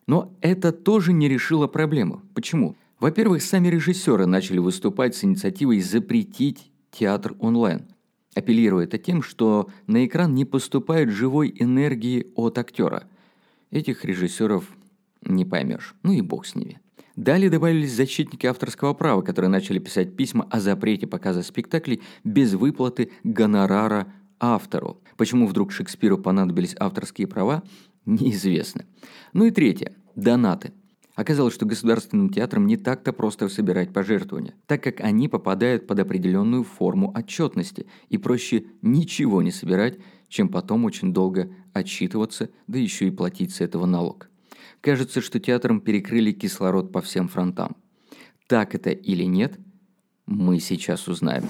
Но 0.07 0.34
это 0.39 0.72
тоже 0.72 1.12
не 1.12 1.27
решило 1.27 1.67
проблему. 1.67 2.22
Почему? 2.34 2.77
Во-первых, 3.00 3.44
сами 3.44 3.68
режиссеры 3.68 4.25
начали 4.25 4.58
выступать 4.58 5.16
с 5.16 5.24
инициативой 5.24 5.82
запретить 5.82 6.72
театр 6.92 7.36
онлайн, 7.39 7.86
апеллируя 8.34 8.86
это 8.86 8.98
тем, 8.98 9.22
что 9.22 9.70
на 9.86 10.06
экран 10.06 10.34
не 10.34 10.46
поступает 10.46 11.12
живой 11.12 11.54
энергии 11.60 12.27
от 12.36 12.58
актера. 12.58 13.04
Этих 13.70 14.04
режиссеров 14.04 14.66
не 15.22 15.46
поймешь, 15.46 15.94
ну 16.01 16.12
и 16.12 16.22
бог 16.22 16.48
с 16.48 16.56
ними. 16.56 16.80
Далее 17.16 17.51
добавились 17.51 17.94
защитники 17.94 18.48
авторского 18.48 18.94
права, 18.94 19.22
которые 19.22 19.50
начали 19.50 19.77
писать 19.77 20.16
письма 20.16 20.48
о 20.50 20.60
запрете 20.60 21.06
показа 21.06 21.44
спектаклей 21.44 22.01
без 22.24 22.54
выплаты 22.54 23.12
гонорара 23.24 24.12
автору. 24.39 25.01
Почему 25.18 25.46
вдруг 25.48 25.72
Шекспиру 25.72 26.18
понадобились 26.18 26.75
авторские 26.80 27.27
права, 27.27 27.63
неизвестно. 28.06 28.86
Ну 29.34 29.46
и 29.46 29.51
третье– 29.51 29.94
донаты– 30.16 30.74
Оказалось, 31.18 31.56
что 31.56 31.66
государственным 31.66 32.30
театрам 32.30 32.68
не 32.68 32.78
так-то 32.78 33.12
просто 33.12 33.50
собирать 33.50 33.92
пожертвования, 33.92 34.54
так 34.68 34.84
как 34.84 35.02
они 35.02 35.28
попадают 35.28 35.88
под 35.88 35.98
определенную 35.98 36.64
форму 36.64 37.12
отчетности, 37.12 37.88
и 38.10 38.20
проще 38.20 38.66
ничего 38.84 39.42
не 39.42 39.50
собирать, 39.50 39.98
чем 40.30 40.48
потом 40.48 40.86
очень 40.86 41.14
долго 41.14 41.50
отчитываться, 41.74 42.52
да 42.68 42.78
еще 42.78 43.08
и 43.08 43.12
платить 43.12 43.52
с 43.52 43.62
этого 43.62 43.88
налог. 43.88 44.30
Кажется, 44.80 45.22
что 45.22 45.40
театрам 45.40 45.82
перекрыли 45.82 46.34
кислород 46.34 46.92
по 46.92 47.02
всем 47.02 47.30
фронтам. 47.30 47.76
Так 48.46 48.76
это 48.76 48.92
или 48.92 49.24
нет, 49.24 49.60
мы 50.28 50.60
сейчас 50.60 51.08
узнаем. 51.08 51.46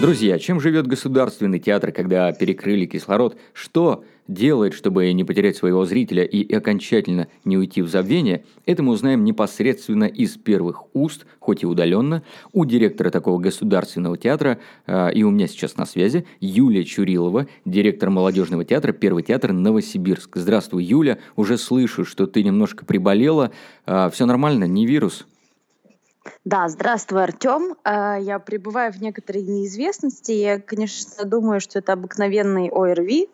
Друзья, 0.00 0.38
чем 0.38 0.60
живет 0.60 0.86
государственный 0.86 1.58
театр, 1.58 1.90
когда 1.90 2.32
перекрыли 2.32 2.86
кислород? 2.86 3.36
Что 3.52 4.04
делает, 4.28 4.74
чтобы 4.74 5.12
не 5.12 5.24
потерять 5.24 5.56
своего 5.56 5.84
зрителя 5.84 6.22
и 6.22 6.54
окончательно 6.54 7.28
не 7.44 7.56
уйти 7.56 7.82
в 7.82 7.88
забвение? 7.88 8.44
Это 8.66 8.82
мы 8.82 8.92
узнаем 8.92 9.24
непосредственно 9.24 10.04
из 10.04 10.36
первых 10.36 10.94
уст, 10.94 11.26
хоть 11.40 11.62
и 11.62 11.66
удаленно, 11.66 12.22
у 12.52 12.64
директора 12.64 13.10
такого 13.10 13.40
государственного 13.40 14.16
театра, 14.16 14.58
э, 14.86 15.12
и 15.14 15.22
у 15.24 15.30
меня 15.30 15.48
сейчас 15.48 15.76
на 15.76 15.86
связи, 15.86 16.26
Юлия 16.40 16.84
Чурилова, 16.84 17.48
директор 17.64 18.10
молодежного 18.10 18.64
театра, 18.64 18.92
Первый 18.92 19.22
театр 19.22 19.52
Новосибирск. 19.52 20.36
Здравствуй, 20.36 20.84
Юля, 20.84 21.18
уже 21.36 21.56
слышу, 21.56 22.04
что 22.04 22.26
ты 22.26 22.42
немножко 22.42 22.84
приболела. 22.84 23.50
Э, 23.86 24.10
все 24.12 24.26
нормально, 24.26 24.64
не 24.64 24.86
вирус? 24.86 25.26
Да, 26.44 26.68
здравствуй, 26.68 27.22
Артем. 27.22 27.76
А, 27.84 28.16
я 28.18 28.38
пребываю 28.38 28.92
в 28.92 29.00
некоторой 29.00 29.42
неизвестности. 29.42 30.32
Я, 30.32 30.60
конечно, 30.60 31.24
думаю, 31.24 31.60
что 31.60 31.78
это 31.78 31.92
обыкновенный 31.92 32.68
ОРВИ, 32.68 33.28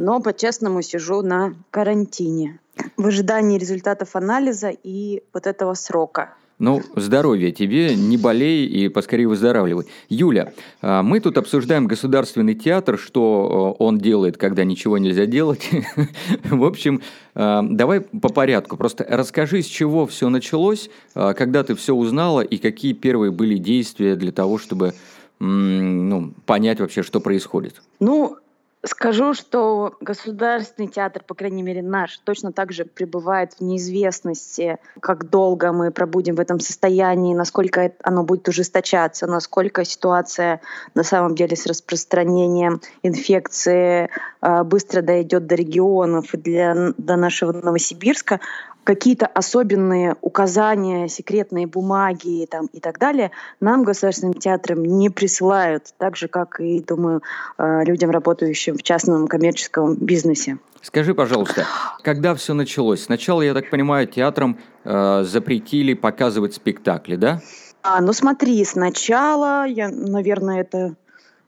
но 0.00 0.18
по-честному 0.20 0.80
сижу 0.80 1.20
на 1.20 1.54
карантине 1.70 2.58
в 2.96 3.06
ожидании 3.06 3.58
результатов 3.58 4.16
анализа 4.16 4.72
и 4.82 5.22
вот 5.34 5.46
этого 5.46 5.74
срока. 5.74 6.32
Ну, 6.58 6.80
здоровья 6.96 7.50
тебе, 7.52 7.94
не 7.94 8.16
болей 8.16 8.66
и 8.66 8.88
поскорее 8.88 9.28
выздоравливай. 9.28 9.86
Юля, 10.08 10.54
а, 10.80 11.02
мы 11.02 11.20
тут 11.20 11.36
обсуждаем 11.36 11.86
государственный 11.86 12.54
театр, 12.54 12.98
что 12.98 13.76
э, 13.78 13.82
он 13.82 13.98
делает, 13.98 14.38
когда 14.38 14.64
ничего 14.64 14.96
нельзя 14.96 15.26
делать. 15.26 15.70
В 16.44 16.64
общем, 16.64 17.02
а, 17.34 17.62
давай 17.62 18.00
по 18.00 18.30
порядку. 18.30 18.78
Просто 18.78 19.06
расскажи, 19.06 19.62
с 19.62 19.66
чего 19.66 20.06
все 20.06 20.30
началось, 20.30 20.90
а, 21.14 21.34
когда 21.34 21.62
ты 21.62 21.74
все 21.74 21.94
узнала 21.94 22.40
и 22.40 22.56
какие 22.56 22.94
первые 22.94 23.32
были 23.32 23.58
действия 23.58 24.16
для 24.16 24.32
того, 24.32 24.56
чтобы 24.56 24.94
ну, 25.42 26.34
понять 26.44 26.80
вообще, 26.80 27.02
что 27.02 27.18
происходит. 27.18 27.80
Ну, 27.98 28.36
Скажу, 28.82 29.34
что 29.34 29.94
Государственный 30.00 30.88
театр, 30.88 31.22
по 31.26 31.34
крайней 31.34 31.62
мере 31.62 31.82
наш, 31.82 32.16
точно 32.18 32.50
так 32.50 32.72
же 32.72 32.86
пребывает 32.86 33.52
в 33.52 33.60
неизвестности, 33.60 34.78
как 35.00 35.28
долго 35.28 35.70
мы 35.72 35.90
пробудем 35.90 36.36
в 36.36 36.40
этом 36.40 36.60
состоянии, 36.60 37.34
насколько 37.34 37.92
оно 38.02 38.24
будет 38.24 38.48
ужесточаться, 38.48 39.26
насколько 39.26 39.84
ситуация 39.84 40.62
на 40.94 41.02
самом 41.02 41.34
деле 41.34 41.56
с 41.56 41.66
распространением 41.66 42.80
инфекции 43.02 44.08
э, 44.40 44.64
быстро 44.64 45.02
дойдет 45.02 45.46
до 45.46 45.56
регионов 45.56 46.32
и 46.32 46.38
для, 46.38 46.94
до 46.96 47.16
нашего 47.16 47.52
Новосибирска 47.52 48.40
какие-то 48.84 49.26
особенные 49.26 50.16
указания, 50.20 51.08
секретные 51.08 51.66
бумаги 51.66 52.46
там, 52.50 52.66
и 52.66 52.80
так 52.80 52.98
далее 52.98 53.30
нам, 53.60 53.84
государственным 53.84 54.34
театрам, 54.34 54.82
не 54.82 55.10
присылают, 55.10 55.94
так 55.98 56.16
же, 56.16 56.28
как 56.28 56.60
и, 56.60 56.80
думаю, 56.80 57.22
э, 57.58 57.84
людям, 57.84 58.10
работающим 58.10 58.76
в 58.76 58.82
частном 58.82 59.26
коммерческом 59.28 59.94
бизнесе. 59.94 60.58
Скажи, 60.82 61.14
пожалуйста, 61.14 61.66
когда 62.02 62.34
все 62.34 62.54
началось? 62.54 63.04
Сначала, 63.04 63.42
я 63.42 63.52
так 63.52 63.68
понимаю, 63.70 64.06
театрам 64.06 64.58
э, 64.84 65.24
запретили 65.24 65.94
показывать 65.94 66.54
спектакли, 66.54 67.16
да? 67.16 67.40
А, 67.82 68.00
ну 68.00 68.12
смотри, 68.12 68.64
сначала, 68.64 69.66
я, 69.66 69.88
наверное, 69.88 70.60
это... 70.60 70.96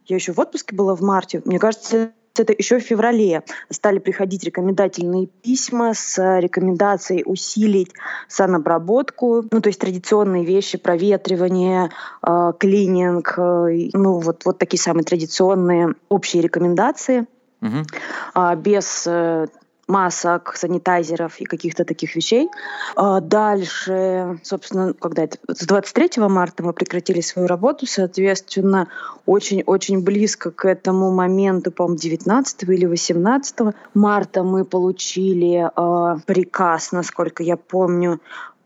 Я 0.06 0.16
еще 0.16 0.32
в 0.32 0.38
отпуске 0.38 0.74
была 0.74 0.96
в 0.96 1.00
марте. 1.00 1.40
Мне 1.44 1.58
кажется, 1.58 2.12
это 2.38 2.54
еще 2.56 2.78
в 2.78 2.82
феврале 2.82 3.42
стали 3.70 3.98
приходить 3.98 4.44
рекомендательные 4.44 5.26
письма 5.26 5.94
с 5.94 6.38
рекомендацией 6.40 7.22
усилить 7.24 7.92
санобработку, 8.28 9.44
ну 9.50 9.60
то 9.60 9.68
есть 9.68 9.80
традиционные 9.80 10.44
вещи, 10.44 10.78
проветривание, 10.78 11.90
э, 12.26 12.52
клининг, 12.58 13.34
э, 13.36 13.90
ну 13.92 14.18
вот, 14.20 14.44
вот 14.44 14.58
такие 14.58 14.80
самые 14.80 15.04
традиционные 15.04 15.94
общие 16.08 16.42
рекомендации. 16.42 17.26
Угу. 17.62 18.56
без 18.56 19.04
э, 19.06 19.46
масок, 19.88 20.54
санитайзеров 20.56 21.40
и 21.40 21.44
каких-то 21.44 21.84
таких 21.84 22.14
вещей. 22.16 22.48
А 22.96 23.20
дальше, 23.20 24.38
собственно, 24.42 24.94
когда 24.94 25.24
это 25.24 25.38
с 25.48 25.66
23 25.66 26.22
марта 26.28 26.62
мы 26.62 26.72
прекратили 26.72 27.20
свою 27.20 27.48
работу, 27.48 27.86
соответственно, 27.86 28.88
очень-очень 29.26 30.02
близко 30.02 30.50
к 30.50 30.64
этому 30.64 31.12
моменту, 31.12 31.70
по-моему, 31.72 31.98
19 31.98 32.62
или 32.64 32.86
18 32.86 33.74
марта 33.94 34.42
мы 34.42 34.64
получили 34.64 35.64
э, 35.64 36.16
приказ, 36.26 36.92
насколько 36.92 37.42
я 37.42 37.56
помню, 37.56 38.20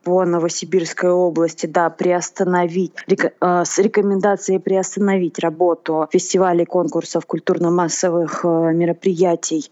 по 0.06 0.24
Новосибирской 0.24 1.10
области, 1.10 1.66
да, 1.66 1.90
приостановить, 1.90 2.92
э, 3.08 3.64
с 3.64 3.78
рекомендацией 3.78 4.60
приостановить 4.60 5.40
работу 5.40 6.06
фестивалей, 6.12 6.64
конкурсов, 6.64 7.26
культурно-массовых 7.26 8.44
э, 8.44 8.72
мероприятий 8.72 9.68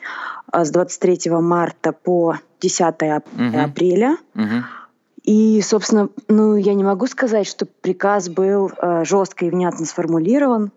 с 0.63 0.71
23 0.71 1.31
марта 1.31 1.93
по 1.93 2.39
10 2.61 2.95
угу. 3.03 3.59
апреля. 3.59 4.17
Угу. 4.35 4.65
И, 5.25 5.63
собственно, 5.63 6.11
ну, 6.29 6.55
я 6.55 6.75
не 6.75 6.85
могу 6.85 7.07
сказать, 7.07 7.47
что 7.47 7.65
приказ 7.65 8.29
был 8.29 8.71
э, 8.77 9.05
жестко 9.07 9.47
и 9.47 9.51
внятно 9.51 9.87
сформулирован. 9.87 10.71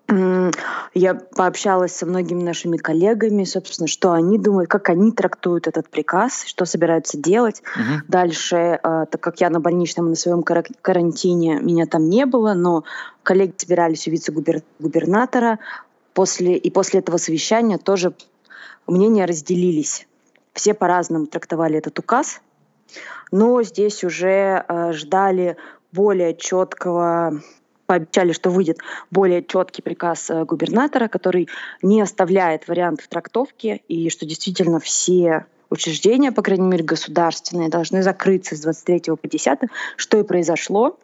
Я 0.93 1.15
пообщалась 1.15 1.93
со 1.93 2.05
многими 2.05 2.41
нашими 2.43 2.77
коллегами, 2.77 3.43
собственно, 3.43 3.87
что 3.87 4.13
они 4.13 4.39
думают, 4.39 4.69
как 4.69 4.87
они 4.87 5.11
трактуют 5.11 5.67
этот 5.67 5.89
приказ, 5.89 6.45
что 6.45 6.63
собираются 6.63 7.17
делать. 7.17 7.61
Угу. 7.75 8.05
Дальше, 8.07 8.55
э, 8.55 9.05
так 9.11 9.19
как 9.19 9.41
я 9.41 9.49
на 9.49 9.59
больничном 9.59 10.09
на 10.09 10.15
своем 10.15 10.43
карантине, 10.43 11.59
меня 11.59 11.85
там 11.85 12.09
не 12.09 12.25
было, 12.25 12.53
но 12.53 12.85
коллеги 13.23 13.53
собирались 13.57 14.07
у 14.07 14.11
вице-губернатора. 14.11 15.59
После, 16.13 16.55
и 16.55 16.71
после 16.71 17.01
этого 17.01 17.17
совещания 17.17 17.77
тоже 17.77 18.13
мнения 18.87 19.25
разделились. 19.25 20.07
Все 20.53 20.73
по-разному 20.73 21.27
трактовали 21.27 21.77
этот 21.77 21.99
указ. 21.99 22.41
Но 23.31 23.61
здесь 23.63 24.03
уже 24.03 24.65
э, 24.67 24.93
ждали 24.93 25.57
более 25.91 26.35
четкого 26.35 27.41
пообещали, 27.87 28.33
что 28.33 28.49
выйдет 28.49 28.79
более 29.09 29.43
четкий 29.43 29.81
приказ 29.81 30.29
э, 30.29 30.43
губернатора, 30.43 31.07
который 31.07 31.47
не 31.81 32.01
оставляет 32.01 32.67
вариантов 32.67 33.07
трактовки, 33.07 33.81
и 33.87 34.09
что 34.09 34.25
действительно 34.25 34.79
все 34.79 35.45
учреждения, 35.69 36.31
по 36.31 36.41
крайней 36.41 36.67
мере, 36.67 36.83
государственные, 36.83 37.69
должны 37.69 38.03
закрыться 38.03 38.55
с 38.55 38.61
23 38.61 39.15
по 39.15 39.27
10, 39.27 39.59
что 39.95 40.19
и 40.19 40.23
произошло. 40.23 40.97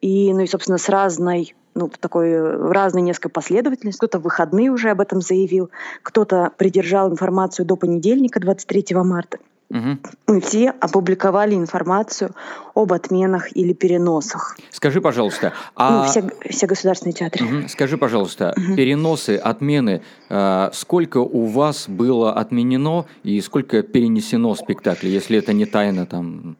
И, 0.00 0.32
ну 0.32 0.40
и, 0.40 0.46
собственно, 0.46 0.78
с 0.78 0.88
разной 0.88 1.54
ну, 1.76 1.88
такой 2.00 2.56
в 2.58 2.72
разной 2.72 3.02
несколько 3.02 3.28
последовательности. 3.28 3.98
Кто-то 3.98 4.18
в 4.18 4.22
выходные 4.22 4.70
уже 4.70 4.90
об 4.90 5.00
этом 5.00 5.20
заявил, 5.20 5.70
кто-то 6.02 6.50
придержал 6.56 7.10
информацию 7.10 7.66
до 7.66 7.76
понедельника, 7.76 8.40
23 8.40 8.96
марта. 8.96 9.38
Угу. 9.68 9.98
Мы 10.28 10.40
все 10.40 10.70
опубликовали 10.70 11.54
информацию 11.54 12.30
об 12.74 12.92
отменах 12.92 13.54
или 13.56 13.72
переносах. 13.72 14.56
Скажи, 14.70 15.00
пожалуйста, 15.00 15.52
а... 15.74 15.90
ну, 15.90 16.04
все, 16.08 16.24
все 16.48 16.66
государственные 16.66 17.14
театры. 17.14 17.44
Угу. 17.44 17.68
Скажи, 17.68 17.98
пожалуйста, 17.98 18.54
угу. 18.56 18.76
переносы, 18.76 19.36
отмены, 19.36 20.02
э, 20.28 20.70
сколько 20.72 21.18
у 21.18 21.46
вас 21.46 21.88
было 21.88 22.32
отменено 22.32 23.06
и 23.24 23.40
сколько 23.40 23.82
перенесено 23.82 24.54
спектаклей, 24.54 25.10
если 25.10 25.38
это 25.38 25.52
не 25.52 25.66
тайна 25.66 26.06
там? 26.06 26.56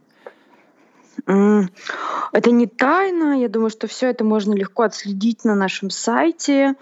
Это 1.24 2.50
не 2.50 2.66
тайна. 2.66 3.40
Я 3.40 3.48
думаю, 3.48 3.70
что 3.70 3.86
все 3.86 4.08
это 4.08 4.24
можно 4.24 4.54
легко 4.54 4.82
отследить 4.82 5.44
на 5.44 5.54
нашем 5.54 5.90
сайте. 5.90 6.74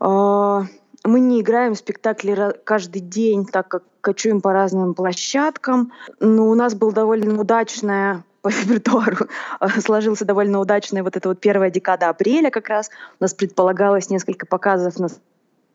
А, 0.00 0.64
мы 1.04 1.20
не 1.20 1.40
играем 1.40 1.74
спектакли 1.74 2.54
каждый 2.64 3.00
день, 3.00 3.46
так 3.46 3.68
как 3.68 3.82
кочуем 4.00 4.40
по 4.40 4.52
разным 4.52 4.94
площадкам. 4.94 5.92
Но 6.20 6.48
у 6.48 6.54
нас 6.54 6.74
был 6.74 6.92
довольно 6.92 7.40
удачная 7.40 8.24
по 8.42 8.48
репертуару 8.48 9.26
сложился 9.80 10.24
довольно 10.24 10.60
удачная 10.60 11.02
вот 11.02 11.16
эта 11.16 11.28
вот 11.28 11.40
первая 11.40 11.70
декада 11.70 12.08
апреля 12.08 12.50
как 12.50 12.68
раз. 12.68 12.90
У 13.18 13.24
нас 13.24 13.34
предполагалось 13.34 14.10
несколько 14.10 14.46
показов 14.46 14.98
на 14.98 15.08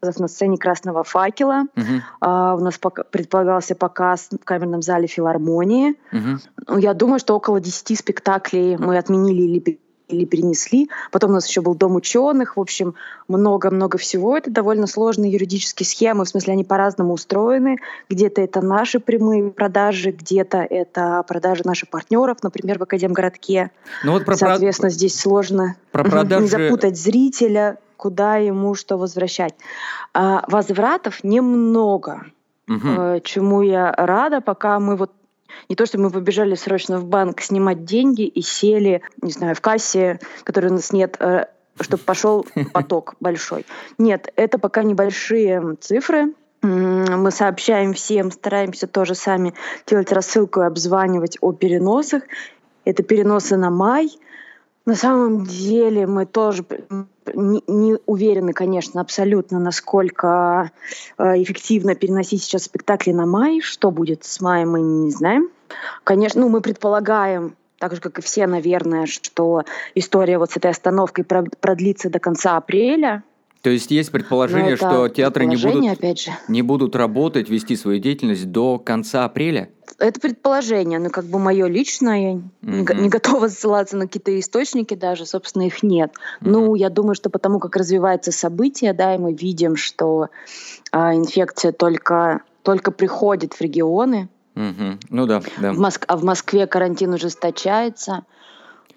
на 0.01 0.27
сцене 0.27 0.57
«Красного 0.57 1.03
факела». 1.03 1.65
Uh-huh. 1.75 2.01
Uh, 2.21 2.57
у 2.57 2.59
нас 2.59 2.79
пок- 2.81 3.05
предполагался 3.09 3.75
показ 3.75 4.29
в 4.31 4.43
камерном 4.43 4.81
зале 4.81 5.07
филармонии. 5.07 5.95
Uh-huh. 6.11 6.79
Я 6.79 6.93
думаю, 6.93 7.19
что 7.19 7.35
около 7.35 7.59
10 7.59 7.97
спектаклей 7.97 8.77
мы 8.77 8.97
отменили 8.97 9.41
или 9.41 9.79
или 10.11 10.25
перенесли. 10.25 10.89
Потом 11.11 11.31
у 11.31 11.33
нас 11.33 11.47
еще 11.47 11.61
был 11.61 11.75
Дом 11.75 11.95
ученых. 11.95 12.57
В 12.57 12.59
общем, 12.59 12.95
много-много 13.27 13.97
всего. 13.97 14.37
Это 14.37 14.51
довольно 14.51 14.87
сложные 14.87 15.31
юридические 15.31 15.87
схемы. 15.87 16.25
В 16.25 16.29
смысле, 16.29 16.53
они 16.53 16.63
по-разному 16.63 17.13
устроены. 17.13 17.77
Где-то 18.09 18.41
это 18.41 18.61
наши 18.61 18.99
прямые 18.99 19.51
продажи, 19.51 20.11
где-то 20.11 20.57
это 20.57 21.23
продажи 21.27 21.63
наших 21.65 21.89
партнеров, 21.89 22.37
например, 22.43 22.79
в 22.79 22.83
Академгородке. 22.83 23.71
Ну 24.03 24.13
вот 24.13 24.25
про 24.25 24.35
Соответственно, 24.35 24.89
про... 24.89 24.93
здесь 24.93 25.19
сложно 25.19 25.75
про 25.91 26.03
продажи... 26.03 26.43
не 26.43 26.49
запутать 26.49 26.97
зрителя, 26.97 27.77
куда 28.01 28.37
ему 28.37 28.73
что 28.73 28.97
возвращать. 28.97 29.53
А, 30.13 30.43
возвратов 30.47 31.23
немного. 31.23 32.25
Угу. 32.67 33.21
Чему 33.23 33.61
я 33.61 33.93
рада, 33.95 34.41
пока 34.41 34.79
мы 34.79 34.95
вот 34.95 35.11
не 35.69 35.75
то, 35.75 35.85
что 35.85 35.99
мы 35.99 36.09
побежали 36.09 36.55
срочно 36.55 36.97
в 36.97 37.05
банк 37.05 37.41
снимать 37.41 37.85
деньги 37.85 38.23
и 38.23 38.41
сели, 38.41 39.03
не 39.21 39.31
знаю, 39.31 39.55
в 39.55 39.61
кассе, 39.61 40.19
которой 40.43 40.67
у 40.67 40.73
нас 40.73 40.91
нет, 40.91 41.15
э, 41.19 41.45
чтобы 41.79 42.01
пошел 42.03 42.47
поток 42.73 43.13
большой. 43.19 43.67
Нет, 43.99 44.33
это 44.35 44.57
пока 44.57 44.81
небольшие 44.81 45.75
цифры, 45.79 46.33
мы 46.63 47.31
сообщаем 47.31 47.93
всем, 47.93 48.31
стараемся 48.31 48.87
тоже 48.87 49.15
сами 49.15 49.53
делать 49.85 50.11
рассылку 50.11 50.61
и 50.61 50.65
обзванивать 50.65 51.37
о 51.41 51.51
переносах. 51.53 52.23
Это 52.85 53.03
переносы 53.03 53.57
на 53.57 53.69
май. 53.69 54.11
На 54.85 54.95
самом 54.95 55.45
деле 55.45 56.07
мы 56.07 56.25
тоже 56.25 56.65
не, 57.33 57.63
не 57.67 57.97
уверены, 58.05 58.53
конечно, 58.53 59.01
абсолютно, 59.01 59.59
насколько 59.59 60.71
э, 61.17 61.41
эффективно 61.41 61.95
переносить 61.95 62.43
сейчас 62.43 62.63
спектакли 62.63 63.11
на 63.11 63.25
май. 63.25 63.61
Что 63.61 63.91
будет 63.91 64.23
с 64.23 64.41
маем, 64.41 64.71
мы 64.71 64.81
не 64.81 65.11
знаем. 65.11 65.49
Конечно, 66.03 66.41
ну, 66.41 66.49
мы 66.49 66.61
предполагаем, 66.61 67.55
так 67.77 67.95
же, 67.95 68.01
как 68.01 68.19
и 68.19 68.21
все, 68.21 68.45
наверное, 68.47 69.05
что 69.05 69.63
история 69.95 70.37
вот 70.37 70.51
с 70.51 70.57
этой 70.57 70.71
остановкой 70.71 71.23
продлится 71.23 72.09
до 72.09 72.19
конца 72.19 72.57
апреля. 72.57 73.23
То 73.61 73.69
есть 73.69 73.91
есть 73.91 74.11
предположение, 74.11 74.75
что 74.75 75.07
театры 75.07 75.45
не 75.45 75.55
будут, 75.55 75.99
не 76.47 76.61
будут 76.63 76.95
работать, 76.95 77.49
вести 77.49 77.75
свою 77.75 77.99
деятельность 77.99 78.51
до 78.51 78.79
конца 78.79 79.25
апреля? 79.25 79.69
Это 79.99 80.19
предположение, 80.19 80.97
но 80.97 81.09
как 81.09 81.25
бы 81.25 81.37
мое 81.37 81.67
личное, 81.67 82.19
я 82.19 82.31
mm-hmm. 82.63 83.01
не 83.01 83.09
готова 83.09 83.49
ссылаться 83.49 83.97
на 83.97 84.07
какие-то 84.07 84.37
источники 84.39 84.95
даже, 84.95 85.27
собственно, 85.27 85.63
их 85.63 85.83
нет. 85.83 86.11
Mm-hmm. 86.11 86.49
Ну, 86.49 86.75
я 86.75 86.89
думаю, 86.89 87.13
что 87.13 87.29
потому 87.29 87.59
как 87.59 87.75
развивается 87.75 88.31
событие, 88.31 88.93
да, 88.93 89.13
и 89.13 89.19
мы 89.19 89.33
видим, 89.33 89.75
что 89.75 90.29
а, 90.91 91.13
инфекция 91.13 91.71
только, 91.71 92.41
только 92.63 92.91
приходит 92.91 93.53
в 93.53 93.61
регионы. 93.61 94.27
Mm-hmm. 94.55 95.01
Ну 95.09 95.25
да, 95.27 95.41
да. 95.59 95.73
В 95.73 95.77
Моск... 95.77 96.05
А 96.07 96.17
в 96.17 96.23
Москве 96.23 96.65
карантин 96.65 97.13
ужесточается. 97.13 98.23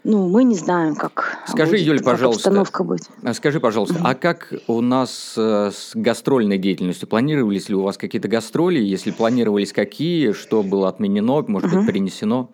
Ну, 0.04 0.28
мы 0.28 0.44
не 0.44 0.54
знаем, 0.54 0.96
как 0.96 1.38
Скажи, 1.46 1.72
будет, 1.72 1.86
Юль, 1.86 2.02
пожалуйста, 2.02 2.50
обстановка 2.50 2.84
будет. 2.84 3.08
А 3.22 3.32
скажи, 3.32 3.58
пожалуйста, 3.58 4.00
а 4.04 4.14
как 4.14 4.52
у 4.66 4.82
нас 4.82 5.32
э, 5.38 5.70
с 5.74 5.92
гастрольной 5.94 6.58
деятельностью? 6.58 7.08
Планировались 7.08 7.70
ли 7.70 7.74
у 7.74 7.80
вас 7.80 7.96
какие-то 7.96 8.28
гастроли? 8.28 8.80
Если 8.80 9.12
планировались, 9.12 9.72
какие? 9.72 10.32
Что 10.32 10.62
было 10.62 10.90
отменено, 10.90 11.42
может 11.48 11.72
mm-hmm. 11.72 11.76
быть, 11.78 11.86
перенесено? 11.86 12.50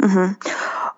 Mm-hmm. 0.00 0.34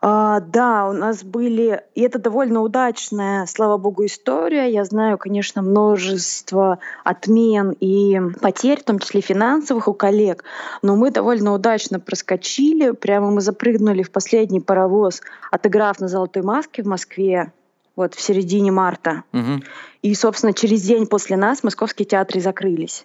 А, 0.02 0.40
да, 0.40 0.88
у 0.88 0.92
нас 0.92 1.24
были, 1.24 1.82
и 1.94 2.02
это 2.02 2.18
довольно 2.18 2.60
удачная, 2.60 3.46
слава 3.46 3.76
богу, 3.76 4.04
история. 4.04 4.70
Я 4.70 4.84
знаю, 4.84 5.18
конечно, 5.18 5.62
множество 5.62 6.78
отмен 7.04 7.74
и 7.80 8.20
потерь, 8.40 8.80
в 8.80 8.84
том 8.84 8.98
числе 8.98 9.20
финансовых 9.20 9.88
у 9.88 9.94
коллег, 9.94 10.44
но 10.82 10.96
мы 10.96 11.10
довольно 11.10 11.52
удачно 11.52 11.98
проскочили. 11.98 12.90
Прямо 12.90 13.30
мы 13.30 13.40
запрыгнули 13.40 14.02
в 14.02 14.10
последний 14.10 14.60
паровоз, 14.60 15.22
отыграв 15.50 15.98
на 16.00 16.08
Золотой 16.08 16.42
Маске 16.42 16.82
в 16.82 16.86
Москве 16.86 17.52
вот 17.96 18.14
в 18.14 18.20
середине 18.20 18.70
марта. 18.70 19.24
Угу. 19.32 19.62
И, 20.02 20.14
собственно, 20.14 20.52
через 20.52 20.82
день 20.82 21.06
после 21.06 21.36
нас 21.36 21.62
московские 21.62 22.06
театры 22.06 22.40
закрылись. 22.40 23.04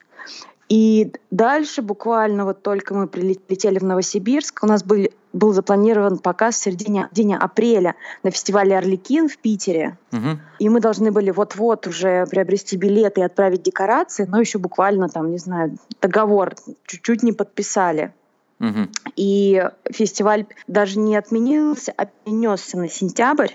И 0.67 1.11
дальше 1.31 1.81
буквально 1.81 2.45
вот 2.45 2.61
только 2.61 2.93
мы 2.93 3.07
прилетели 3.07 3.79
в 3.79 3.83
Новосибирск, 3.83 4.63
у 4.63 4.67
нас 4.67 4.83
был, 4.83 5.07
был 5.33 5.53
запланирован 5.53 6.17
показ 6.17 6.55
в 6.55 6.63
середине 6.63 7.09
дня 7.11 7.37
апреля 7.37 7.95
на 8.23 8.31
фестивале 8.31 8.77
«Орликин» 8.77 9.29
в 9.29 9.37
Питере. 9.37 9.97
Угу. 10.11 10.39
И 10.59 10.69
мы 10.69 10.79
должны 10.79 11.11
были 11.11 11.31
вот-вот 11.31 11.87
уже 11.87 12.25
приобрести 12.25 12.77
билеты 12.77 13.21
и 13.21 13.23
отправить 13.23 13.63
декорации, 13.63 14.25
но 14.25 14.39
еще 14.39 14.59
буквально 14.59 15.09
там, 15.09 15.31
не 15.31 15.37
знаю, 15.37 15.77
договор 16.01 16.55
чуть-чуть 16.85 17.23
не 17.23 17.31
подписали. 17.31 18.13
Угу. 18.59 18.89
И 19.15 19.63
фестиваль 19.91 20.45
даже 20.67 20.99
не 20.99 21.15
отменился, 21.15 21.93
а 21.97 22.05
перенесся 22.05 22.77
на 22.77 22.89
сентябрь. 22.89 23.53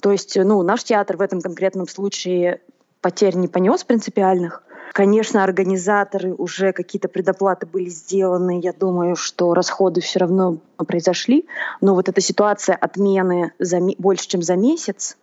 То 0.00 0.12
есть, 0.12 0.36
ну, 0.36 0.62
наш 0.62 0.84
театр 0.84 1.16
в 1.16 1.20
этом 1.20 1.42
конкретном 1.42 1.86
случае 1.86 2.60
потерь 3.00 3.36
не 3.36 3.48
понес 3.48 3.84
принципиальных. 3.84 4.62
Конечно, 4.92 5.44
организаторы 5.44 6.34
уже 6.34 6.72
какие-то 6.72 7.08
предоплаты 7.08 7.66
были 7.66 7.88
сделаны. 7.88 8.60
Я 8.60 8.72
думаю, 8.72 9.14
что 9.14 9.54
расходы 9.54 10.00
все 10.00 10.18
равно 10.18 10.58
произошли. 10.76 11.46
Но 11.80 11.94
вот 11.94 12.08
эта 12.08 12.20
ситуация 12.20 12.74
отмены 12.74 13.52
за, 13.60 13.80
больше, 13.98 14.26
чем 14.26 14.42
за 14.42 14.56
месяц, 14.56 15.16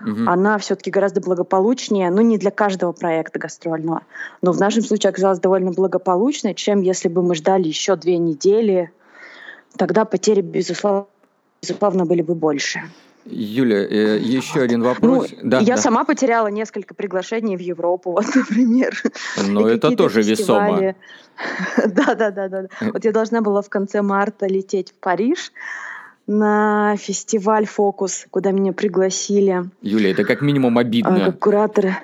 угу. 0.00 0.24
она 0.26 0.58
все-таки 0.58 0.90
гораздо 0.90 1.22
благополучнее, 1.22 2.10
ну 2.10 2.20
не 2.20 2.36
для 2.36 2.50
каждого 2.50 2.92
проекта 2.92 3.38
гастрольного, 3.38 4.02
но 4.42 4.52
в 4.52 4.60
нашем 4.60 4.82
случае 4.82 5.10
оказалась 5.10 5.38
довольно 5.38 5.72
благополучной, 5.72 6.54
чем 6.54 6.82
если 6.82 7.08
бы 7.08 7.22
мы 7.22 7.34
ждали 7.34 7.66
еще 7.66 7.96
две 7.96 8.18
недели, 8.18 8.90
тогда 9.76 10.04
потери, 10.04 10.42
безусловно, 10.42 11.06
безусловно 11.62 12.04
были 12.04 12.20
бы 12.20 12.34
больше. 12.34 12.82
Юля, 13.26 13.78
э, 13.78 14.18
еще 14.18 14.60
один 14.60 14.82
вопрос. 14.82 15.30
Ну, 15.30 15.50
да, 15.50 15.60
я 15.60 15.76
да. 15.76 15.80
сама 15.80 16.04
потеряла 16.04 16.48
несколько 16.48 16.94
приглашений 16.94 17.56
в 17.56 17.60
Европу, 17.60 18.12
вот, 18.12 18.26
например. 18.34 19.02
Ну, 19.46 19.66
это 19.66 19.96
тоже 19.96 20.22
фестивали. 20.22 20.86
весомо. 20.86 20.94
Да, 21.94 22.14
да, 22.14 22.30
да, 22.30 22.48
да. 22.48 22.64
Вот 22.80 23.04
я 23.04 23.12
должна 23.12 23.40
была 23.40 23.60
в 23.62 23.68
конце 23.68 24.02
марта 24.02 24.46
лететь 24.46 24.92
в 24.92 24.94
Париж 24.94 25.52
на 26.26 26.96
фестиваль 26.96 27.66
«Фокус», 27.66 28.26
куда 28.30 28.52
меня 28.52 28.72
пригласили. 28.72 29.64
Юля, 29.82 30.10
это 30.10 30.24
как 30.24 30.40
минимум 30.40 30.78
обидно. 30.78 31.16
А, 31.16 31.26
как 31.26 31.38
кураторы. 31.38 31.96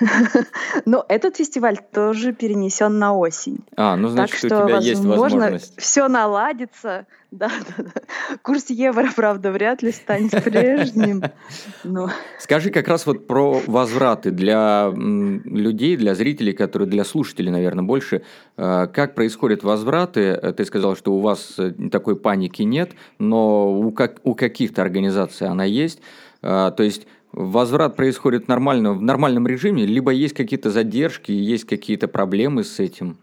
Но 0.84 1.04
этот 1.08 1.36
фестиваль 1.36 1.78
тоже 1.92 2.32
перенесен 2.32 2.98
на 2.98 3.16
осень. 3.16 3.58
А, 3.76 3.96
ну 3.96 4.08
значит, 4.08 4.40
так 4.40 4.50
что, 4.50 4.64
у 4.64 4.68
тебя 4.68 4.78
есть 4.78 5.04
возможность. 5.04 5.80
все 5.80 6.08
наладится. 6.08 7.06
Да, 7.30 7.48
да, 7.48 7.84
да. 7.84 8.36
Курс 8.42 8.70
евро, 8.70 9.08
правда, 9.14 9.52
вряд 9.52 9.82
ли 9.82 9.92
станет 9.92 10.32
прежним. 10.42 11.22
Но... 11.84 12.10
Скажи 12.40 12.70
как 12.70 12.88
раз 12.88 13.06
вот 13.06 13.28
про 13.28 13.62
возвраты 13.68 14.32
для 14.32 14.92
людей, 14.92 15.96
для 15.96 16.16
зрителей, 16.16 16.52
которые 16.52 16.88
для 16.88 17.04
слушателей, 17.04 17.52
наверное, 17.52 17.84
больше. 17.84 18.22
Э, 18.56 18.88
как 18.92 19.14
происходят 19.14 19.62
возвраты? 19.62 20.54
Ты 20.56 20.64
сказал, 20.64 20.96
что 20.96 21.12
у 21.12 21.20
вас 21.20 21.54
э, 21.58 21.70
такой 21.92 22.16
паники 22.16 22.62
нет, 22.62 22.94
но 23.20 23.78
у, 23.78 23.92
как, 23.92 24.16
у 24.24 24.34
каких-то 24.34 24.82
организаций 24.82 25.46
она 25.46 25.62
есть. 25.62 26.00
Э, 26.42 26.72
то 26.76 26.82
есть 26.82 27.06
возврат 27.32 27.96
происходит 27.96 28.48
нормально, 28.48 28.92
в 28.92 29.02
нормальном 29.02 29.46
режиме, 29.46 29.86
либо 29.86 30.10
есть 30.10 30.34
какие-то 30.34 30.70
задержки, 30.70 31.32
есть 31.32 31.64
какие-то 31.64 32.08
проблемы 32.08 32.64
с 32.64 32.78
этим? 32.80 33.18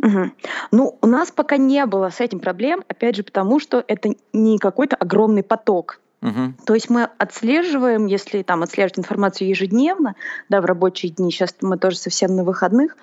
Угу. 0.00 0.30
Ну, 0.70 0.98
у 1.00 1.06
нас 1.06 1.30
пока 1.30 1.56
не 1.56 1.84
было 1.86 2.10
с 2.10 2.20
этим 2.20 2.38
проблем, 2.38 2.84
опять 2.88 3.16
же, 3.16 3.24
потому 3.24 3.58
что 3.58 3.84
это 3.86 4.10
не 4.32 4.58
какой-то 4.58 4.96
огромный 4.96 5.42
поток. 5.42 6.00
Угу. 6.22 6.54
То 6.66 6.74
есть 6.74 6.90
мы 6.90 7.08
отслеживаем, 7.18 8.06
если 8.06 8.42
там 8.42 8.62
отслеживать 8.62 8.98
информацию 8.98 9.48
ежедневно, 9.48 10.14
да, 10.48 10.60
в 10.60 10.64
рабочие 10.64 11.12
дни, 11.12 11.30
сейчас 11.30 11.54
мы 11.60 11.78
тоже 11.78 11.96
совсем 11.96 12.34
на 12.36 12.44
выходных, 12.44 12.96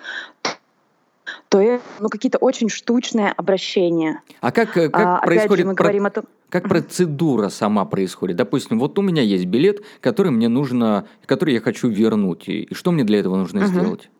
то 1.56 1.80
ну, 2.00 2.08
какие-то 2.08 2.38
очень 2.38 2.68
штучные 2.68 3.32
обращения. 3.32 4.20
А 4.40 4.52
как, 4.52 4.76
э, 4.76 4.90
как 4.90 5.22
а, 5.22 5.24
происходит... 5.24 5.64
Же, 5.64 5.68
мы 5.68 5.74
про... 5.74 5.84
говорим 5.84 6.06
о 6.06 6.10
том... 6.10 6.24
Как 6.50 6.68
процедура 6.68 7.48
сама 7.48 7.84
происходит? 7.86 8.36
Допустим, 8.36 8.78
вот 8.78 8.98
у 8.98 9.02
меня 9.02 9.22
есть 9.22 9.46
билет, 9.46 9.82
который 10.00 10.30
мне 10.30 10.48
нужно, 10.48 11.06
который 11.24 11.54
я 11.54 11.60
хочу 11.60 11.88
вернуть. 11.88 12.48
И 12.48 12.68
что 12.72 12.92
мне 12.92 13.04
для 13.04 13.20
этого 13.20 13.36
нужно 13.36 13.60
угу. 13.60 13.68
сделать? 13.68 14.10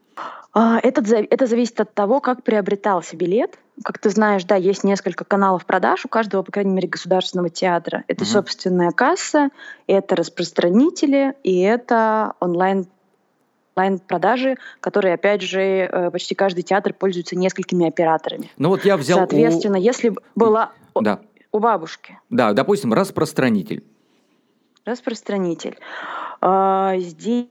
А, 0.55 0.81
это, 0.83 1.03
это 1.14 1.46
зависит 1.46 1.79
от 1.81 1.92
того, 1.92 2.20
как 2.20 2.42
приобретался 2.42 3.16
билет. 3.16 3.59
Как 3.85 3.99
ты 3.99 4.09
знаешь, 4.09 4.44
да, 4.44 4.57
есть 4.57 4.83
несколько 4.83 5.25
каналов 5.25 5.66
продаж 5.66 6.07
у 6.07 6.09
каждого, 6.09 6.42
по 6.42 6.51
крайней 6.51 6.72
мере, 6.72 6.88
государственного 6.88 7.51
театра. 7.51 8.05
Это 8.09 8.25
угу. 8.25 8.31
собственная 8.31 8.92
касса, 8.92 9.51
это 9.87 10.16
распространители 10.16 11.35
и 11.42 11.61
это 11.61 12.33
онлайн 12.40 12.87
онлайн-продажи, 13.76 14.56
которые, 14.80 15.14
опять 15.14 15.42
же, 15.42 15.60
э, 15.60 16.10
почти 16.10 16.34
каждый 16.34 16.62
театр 16.62 16.94
пользуется 16.94 17.36
несколькими 17.36 17.86
операторами. 17.86 18.50
Ну 18.56 18.70
вот 18.70 18.84
я 18.84 18.96
взял... 18.96 19.18
Соответственно, 19.18 19.78
у... 19.78 19.80
если 19.80 20.14
была 20.34 20.72
да. 20.94 21.20
у 21.52 21.58
бабушки. 21.58 22.18
Да, 22.30 22.52
допустим, 22.52 22.92
распространитель. 22.92 23.84
Распространитель. 24.84 25.78
А, 26.40 26.96
здесь, 26.98 27.48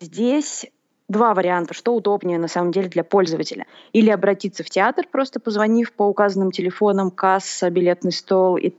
здесь 0.00 0.66
два 1.08 1.34
варианта, 1.34 1.74
что 1.74 1.94
удобнее 1.94 2.38
на 2.38 2.48
самом 2.48 2.72
деле 2.72 2.88
для 2.88 3.04
пользователя. 3.04 3.66
Или 3.92 4.10
обратиться 4.10 4.64
в 4.64 4.70
театр, 4.70 5.06
просто 5.10 5.38
позвонив 5.38 5.92
по 5.92 6.04
указанным 6.04 6.50
телефонам, 6.50 7.10
касса, 7.10 7.70
билетный 7.70 8.12
стол 8.12 8.56
и 8.56 8.74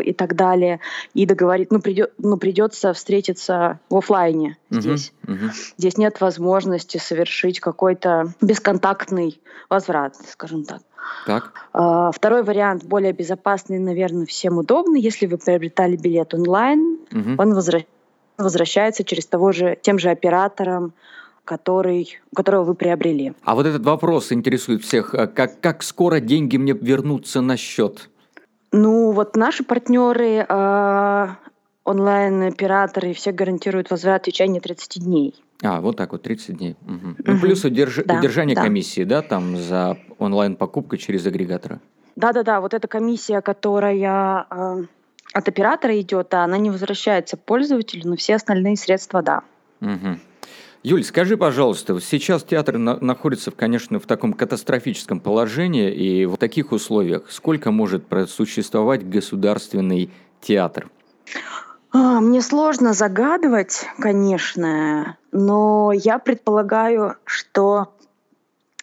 и 0.00 0.12
так 0.12 0.34
далее, 0.34 0.80
и 1.14 1.26
договорить, 1.26 1.70
ну, 1.72 1.80
придет, 1.80 2.12
ну 2.18 2.36
придется 2.36 2.92
встретиться 2.92 3.80
в 3.90 3.96
офлайне 3.96 4.56
здесь. 4.70 5.12
Uh-huh. 5.26 5.50
Здесь 5.76 5.96
нет 5.96 6.20
возможности 6.20 6.98
совершить 6.98 7.60
какой-то 7.60 8.32
бесконтактный 8.40 9.40
возврат, 9.70 10.16
скажем 10.30 10.64
так. 10.64 10.82
Так. 11.26 11.52
А, 11.72 12.10
второй 12.12 12.42
вариант, 12.42 12.84
более 12.84 13.12
безопасный, 13.12 13.78
наверное, 13.78 14.26
всем 14.26 14.58
удобный. 14.58 15.00
Если 15.00 15.26
вы 15.26 15.38
приобретали 15.38 15.96
билет 15.96 16.34
онлайн, 16.34 16.98
uh-huh. 17.10 17.34
он 17.38 17.54
возвращ... 17.54 17.84
возвращается 18.36 19.04
через 19.04 19.26
того 19.26 19.52
же, 19.52 19.78
тем 19.80 19.98
же 19.98 20.10
оператором, 20.10 20.92
который, 21.44 22.18
которого 22.36 22.64
вы 22.64 22.74
приобрели. 22.74 23.32
А 23.42 23.54
вот 23.54 23.64
этот 23.64 23.84
вопрос 23.84 24.32
интересует 24.32 24.82
всех. 24.82 25.12
Как, 25.34 25.60
как 25.60 25.82
скоро 25.82 26.20
деньги 26.20 26.58
мне 26.58 26.74
вернутся 26.74 27.40
на 27.40 27.56
счет? 27.56 28.10
Ну, 28.72 29.12
вот 29.12 29.36
наши 29.36 29.64
партнеры, 29.64 30.46
э, 30.48 31.28
онлайн-операторы, 31.84 33.14
все 33.14 33.32
гарантируют 33.32 33.90
возврат 33.90 34.22
в 34.22 34.26
течение 34.26 34.60
30 34.60 35.02
дней. 35.02 35.34
А, 35.62 35.80
вот 35.80 35.96
так 35.96 36.12
вот, 36.12 36.22
30 36.22 36.56
дней. 36.56 36.76
Угу. 36.86 37.16
Ну, 37.24 37.40
плюс 37.40 37.64
удерж... 37.64 38.04
да, 38.04 38.18
удержание 38.18 38.54
да. 38.54 38.62
комиссии, 38.62 39.04
да, 39.04 39.22
там 39.22 39.56
за 39.56 39.96
онлайн-покупку 40.18 40.96
через 40.96 41.26
агрегатора? 41.26 41.80
Да-да-да, 42.16 42.60
вот 42.60 42.74
эта 42.74 42.88
комиссия, 42.88 43.40
которая 43.40 44.46
э, 44.50 44.84
от 45.32 45.48
оператора 45.48 45.98
идет, 46.00 46.28
да, 46.30 46.44
она 46.44 46.58
не 46.58 46.70
возвращается 46.70 47.36
пользователю, 47.36 48.08
но 48.08 48.16
все 48.16 48.36
остальные 48.36 48.76
средства, 48.76 49.22
да. 49.22 49.42
Угу. 49.80 50.18
Юль, 50.84 51.02
скажи, 51.02 51.36
пожалуйста, 51.36 52.00
сейчас 52.00 52.44
театр 52.44 52.78
на- 52.78 53.00
находится, 53.00 53.50
конечно, 53.50 53.98
в 53.98 54.06
таком 54.06 54.32
катастрофическом 54.32 55.18
положении, 55.18 55.92
и 55.92 56.24
в 56.24 56.36
таких 56.36 56.70
условиях 56.70 57.30
сколько 57.30 57.70
может 57.72 58.06
просуществовать 58.06 59.08
государственный 59.08 60.10
театр? 60.40 60.88
А, 61.90 62.20
мне 62.20 62.42
сложно 62.42 62.92
загадывать, 62.92 63.86
конечно, 63.98 65.16
но 65.32 65.90
я 65.92 66.18
предполагаю, 66.18 67.16
что 67.24 67.94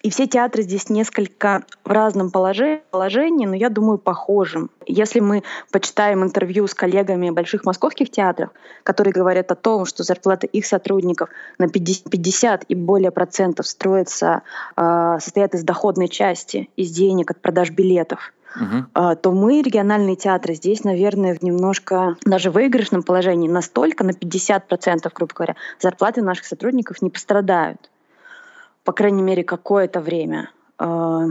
и 0.05 0.09
все 0.11 0.27
театры 0.27 0.61
здесь 0.61 0.91
несколько 0.91 1.63
в 1.83 1.89
разном 1.89 2.29
положении, 2.29 3.47
но 3.47 3.55
я 3.55 3.71
думаю, 3.71 3.97
похожим. 3.97 4.69
Если 4.85 5.19
мы 5.19 5.41
почитаем 5.71 6.23
интервью 6.23 6.67
с 6.67 6.75
коллегами 6.75 7.31
больших 7.31 7.65
московских 7.65 8.11
театров, 8.11 8.51
которые 8.83 9.13
говорят 9.13 9.51
о 9.51 9.55
том, 9.55 9.85
что 9.85 10.03
зарплаты 10.03 10.45
их 10.45 10.67
сотрудников 10.67 11.29
на 11.57 11.69
50 11.69 12.65
и 12.67 12.75
более 12.75 13.09
процентов 13.09 13.65
строятся, 13.65 14.43
а, 14.75 15.19
состоят 15.19 15.55
из 15.55 15.63
доходной 15.63 16.07
части, 16.07 16.69
из 16.75 16.91
денег 16.91 17.31
от 17.31 17.41
продаж 17.41 17.71
билетов, 17.71 18.31
Uh-huh. 18.55 19.17
то 19.17 19.33
мы, 19.33 19.61
региональные 19.61 20.15
театры, 20.15 20.53
здесь, 20.53 20.85
наверное, 20.85 21.35
в 21.35 21.41
немножко 21.41 22.15
даже 22.23 22.51
выигрышном 22.51 23.03
положении, 23.03 23.49
настолько 23.49 24.05
на 24.05 24.11
50%, 24.11 25.11
грубо 25.13 25.33
говоря, 25.35 25.55
зарплаты 25.81 26.21
наших 26.21 26.45
сотрудников 26.45 27.01
не 27.01 27.09
пострадают 27.09 27.89
по 28.85 28.93
крайней 28.93 29.23
мере, 29.23 29.43
какое-то 29.43 29.99
время. 29.99 30.51
А, 30.77 31.25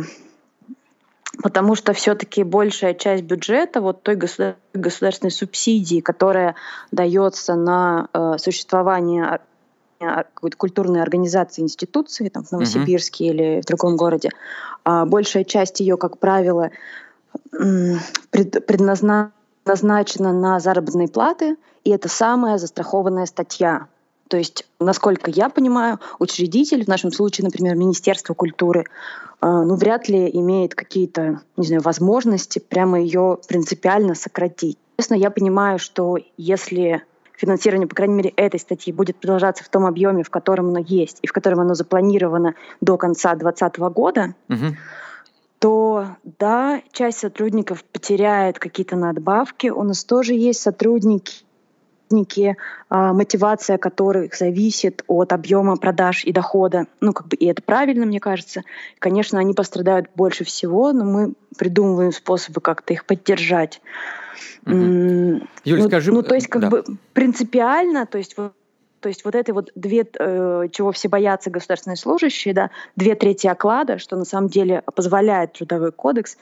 потому 1.42 1.74
что 1.76 1.94
все-таки 1.94 2.42
большая 2.42 2.94
часть 2.94 3.22
бюджета, 3.22 3.80
вот 3.80 4.02
той 4.02 4.16
государственной 4.16 5.30
субсидии, 5.30 6.00
которая 6.00 6.56
дается 6.90 7.54
на 7.54 8.08
э, 8.12 8.34
существование 8.38 9.40
какой-то 10.00 10.56
культурной 10.58 11.00
организации, 11.00 11.62
институции, 11.62 12.28
там, 12.28 12.44
в 12.44 12.52
Новосибирске 12.52 13.24
uh-huh. 13.24 13.30
или 13.30 13.62
в 13.62 13.64
другом 13.64 13.96
городе, 13.96 14.28
а 14.84 15.06
большая 15.06 15.44
часть 15.44 15.80
ее, 15.80 15.96
как 15.96 16.18
правило, 16.18 16.70
предназначена 17.50 19.32
на 20.32 20.60
заработные 20.60 21.08
платы, 21.08 21.56
и 21.84 21.90
это 21.90 22.10
самая 22.10 22.58
застрахованная 22.58 23.24
статья 23.24 23.86
то 24.28 24.36
есть, 24.36 24.66
насколько 24.80 25.30
я 25.30 25.48
понимаю, 25.48 26.00
учредитель, 26.18 26.84
в 26.84 26.88
нашем 26.88 27.12
случае, 27.12 27.44
например, 27.44 27.76
Министерство 27.76 28.34
культуры, 28.34 28.80
э, 28.80 29.46
ну, 29.46 29.74
вряд 29.76 30.08
ли 30.08 30.30
имеет 30.30 30.74
какие-то, 30.74 31.42
не 31.56 31.66
знаю, 31.66 31.82
возможности 31.82 32.58
прямо 32.58 33.00
ее 33.00 33.38
принципиально 33.46 34.14
сократить. 34.14 34.78
Естественно, 34.96 35.18
я 35.18 35.30
понимаю, 35.30 35.78
что 35.78 36.16
если 36.36 37.02
финансирование, 37.36 37.88
по 37.88 37.96
крайней 37.96 38.14
мере, 38.14 38.30
этой 38.30 38.60
статьи 38.60 38.92
будет 38.92 39.16
продолжаться 39.16 39.64
в 39.64 39.68
том 39.68 39.86
объеме, 39.86 40.22
в 40.22 40.30
котором 40.30 40.68
оно 40.68 40.78
есть, 40.78 41.18
и 41.22 41.26
в 41.26 41.32
котором 41.32 41.60
оно 41.60 41.74
запланировано 41.74 42.54
до 42.80 42.96
конца 42.96 43.34
2020 43.34 43.78
года, 43.94 44.34
угу. 44.48 44.76
то 45.58 46.06
да, 46.38 46.80
часть 46.92 47.18
сотрудников 47.18 47.84
потеряет 47.84 48.58
какие-то 48.58 48.96
надбавки. 48.96 49.68
У 49.68 49.82
нас 49.82 50.04
тоже 50.04 50.34
есть 50.34 50.60
сотрудники, 50.60 51.44
а, 52.88 53.12
мотивация 53.12 53.78
которых 53.78 54.34
зависит 54.34 55.02
от 55.06 55.32
объема 55.32 55.76
продаж 55.76 56.24
и 56.24 56.32
дохода. 56.32 56.86
Ну, 57.00 57.12
как 57.12 57.28
бы, 57.28 57.36
и 57.36 57.46
это 57.46 57.62
правильно, 57.62 58.06
мне 58.06 58.20
кажется. 58.20 58.62
Конечно, 58.98 59.38
они 59.38 59.54
пострадают 59.54 60.08
больше 60.14 60.44
всего, 60.44 60.92
но 60.92 61.04
мы 61.04 61.32
придумываем 61.56 62.12
способы 62.12 62.60
как-то 62.60 62.92
их 62.92 63.04
поддержать. 63.04 63.80
Угу. 64.66 64.74
Юль, 64.74 65.80
ну, 65.80 65.88
скажи... 65.88 66.12
Ну, 66.12 66.22
то 66.22 66.34
есть, 66.34 66.48
как 66.48 66.62
да. 66.62 66.70
бы 66.70 66.84
принципиально, 67.12 68.06
то 68.06 68.18
есть 68.18 68.36
вот 68.36 68.52
то 69.00 69.08
есть 69.08 69.22
вот 69.26 69.34
это 69.34 69.52
вот 69.52 69.70
две, 69.74 70.06
э, 70.18 70.68
чего 70.72 70.90
все 70.90 71.10
боятся 71.10 71.50
государственные 71.50 71.98
служащие, 71.98 72.54
да, 72.54 72.70
две 72.96 73.14
трети 73.14 73.46
оклада, 73.46 73.98
что 73.98 74.16
на 74.16 74.24
самом 74.24 74.48
деле 74.48 74.82
позволяет 74.94 75.52
трудовой 75.52 75.92
кодекс, 75.92 76.38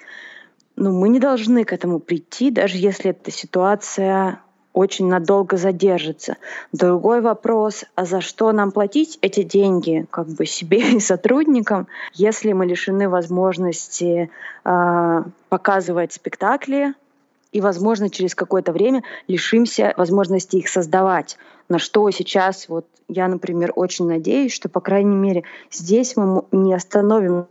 но 0.77 0.93
мы 0.93 1.09
не 1.09 1.19
должны 1.19 1.65
к 1.65 1.73
этому 1.73 1.99
прийти, 1.99 2.53
даже 2.53 2.77
если 2.77 3.11
эта 3.11 3.33
ситуация 3.33 4.43
очень 4.73 5.09
надолго 5.09 5.57
задержится. 5.57 6.37
Другой 6.73 7.21
вопрос, 7.21 7.85
а 7.95 8.05
за 8.05 8.21
что 8.21 8.53
нам 8.53 8.73
платить 8.73 9.19
эти 9.21 9.43
деньги, 9.43 10.07
как 10.11 10.29
бы 10.29 10.47
себе 10.47 10.93
и 10.93 11.01
сотрудникам, 11.01 11.87
если 12.15 12.53
мы 12.53 12.67
лишены 12.67 13.09
возможности 13.09 14.31
э, 14.65 15.23
показывать 15.49 16.13
спектакли 16.13 16.95
и, 17.53 17.61
возможно, 17.61 18.09
через 18.09 18.35
какое-то 18.35 18.73
время 18.73 19.03
лишимся 19.29 19.93
возможности 19.97 20.57
их 20.57 20.69
создавать. 20.69 21.37
На 21.69 21.79
что 21.79 22.11
сейчас 22.11 22.69
вот 22.69 22.87
я, 23.09 23.29
например, 23.29 23.73
очень 23.75 24.07
надеюсь, 24.07 24.53
что, 24.53 24.69
по 24.69 24.81
крайней 24.81 25.17
мере, 25.17 25.45
здесь 25.71 26.17
мы 26.17 26.45
не 26.51 26.73
остановим 26.75 27.47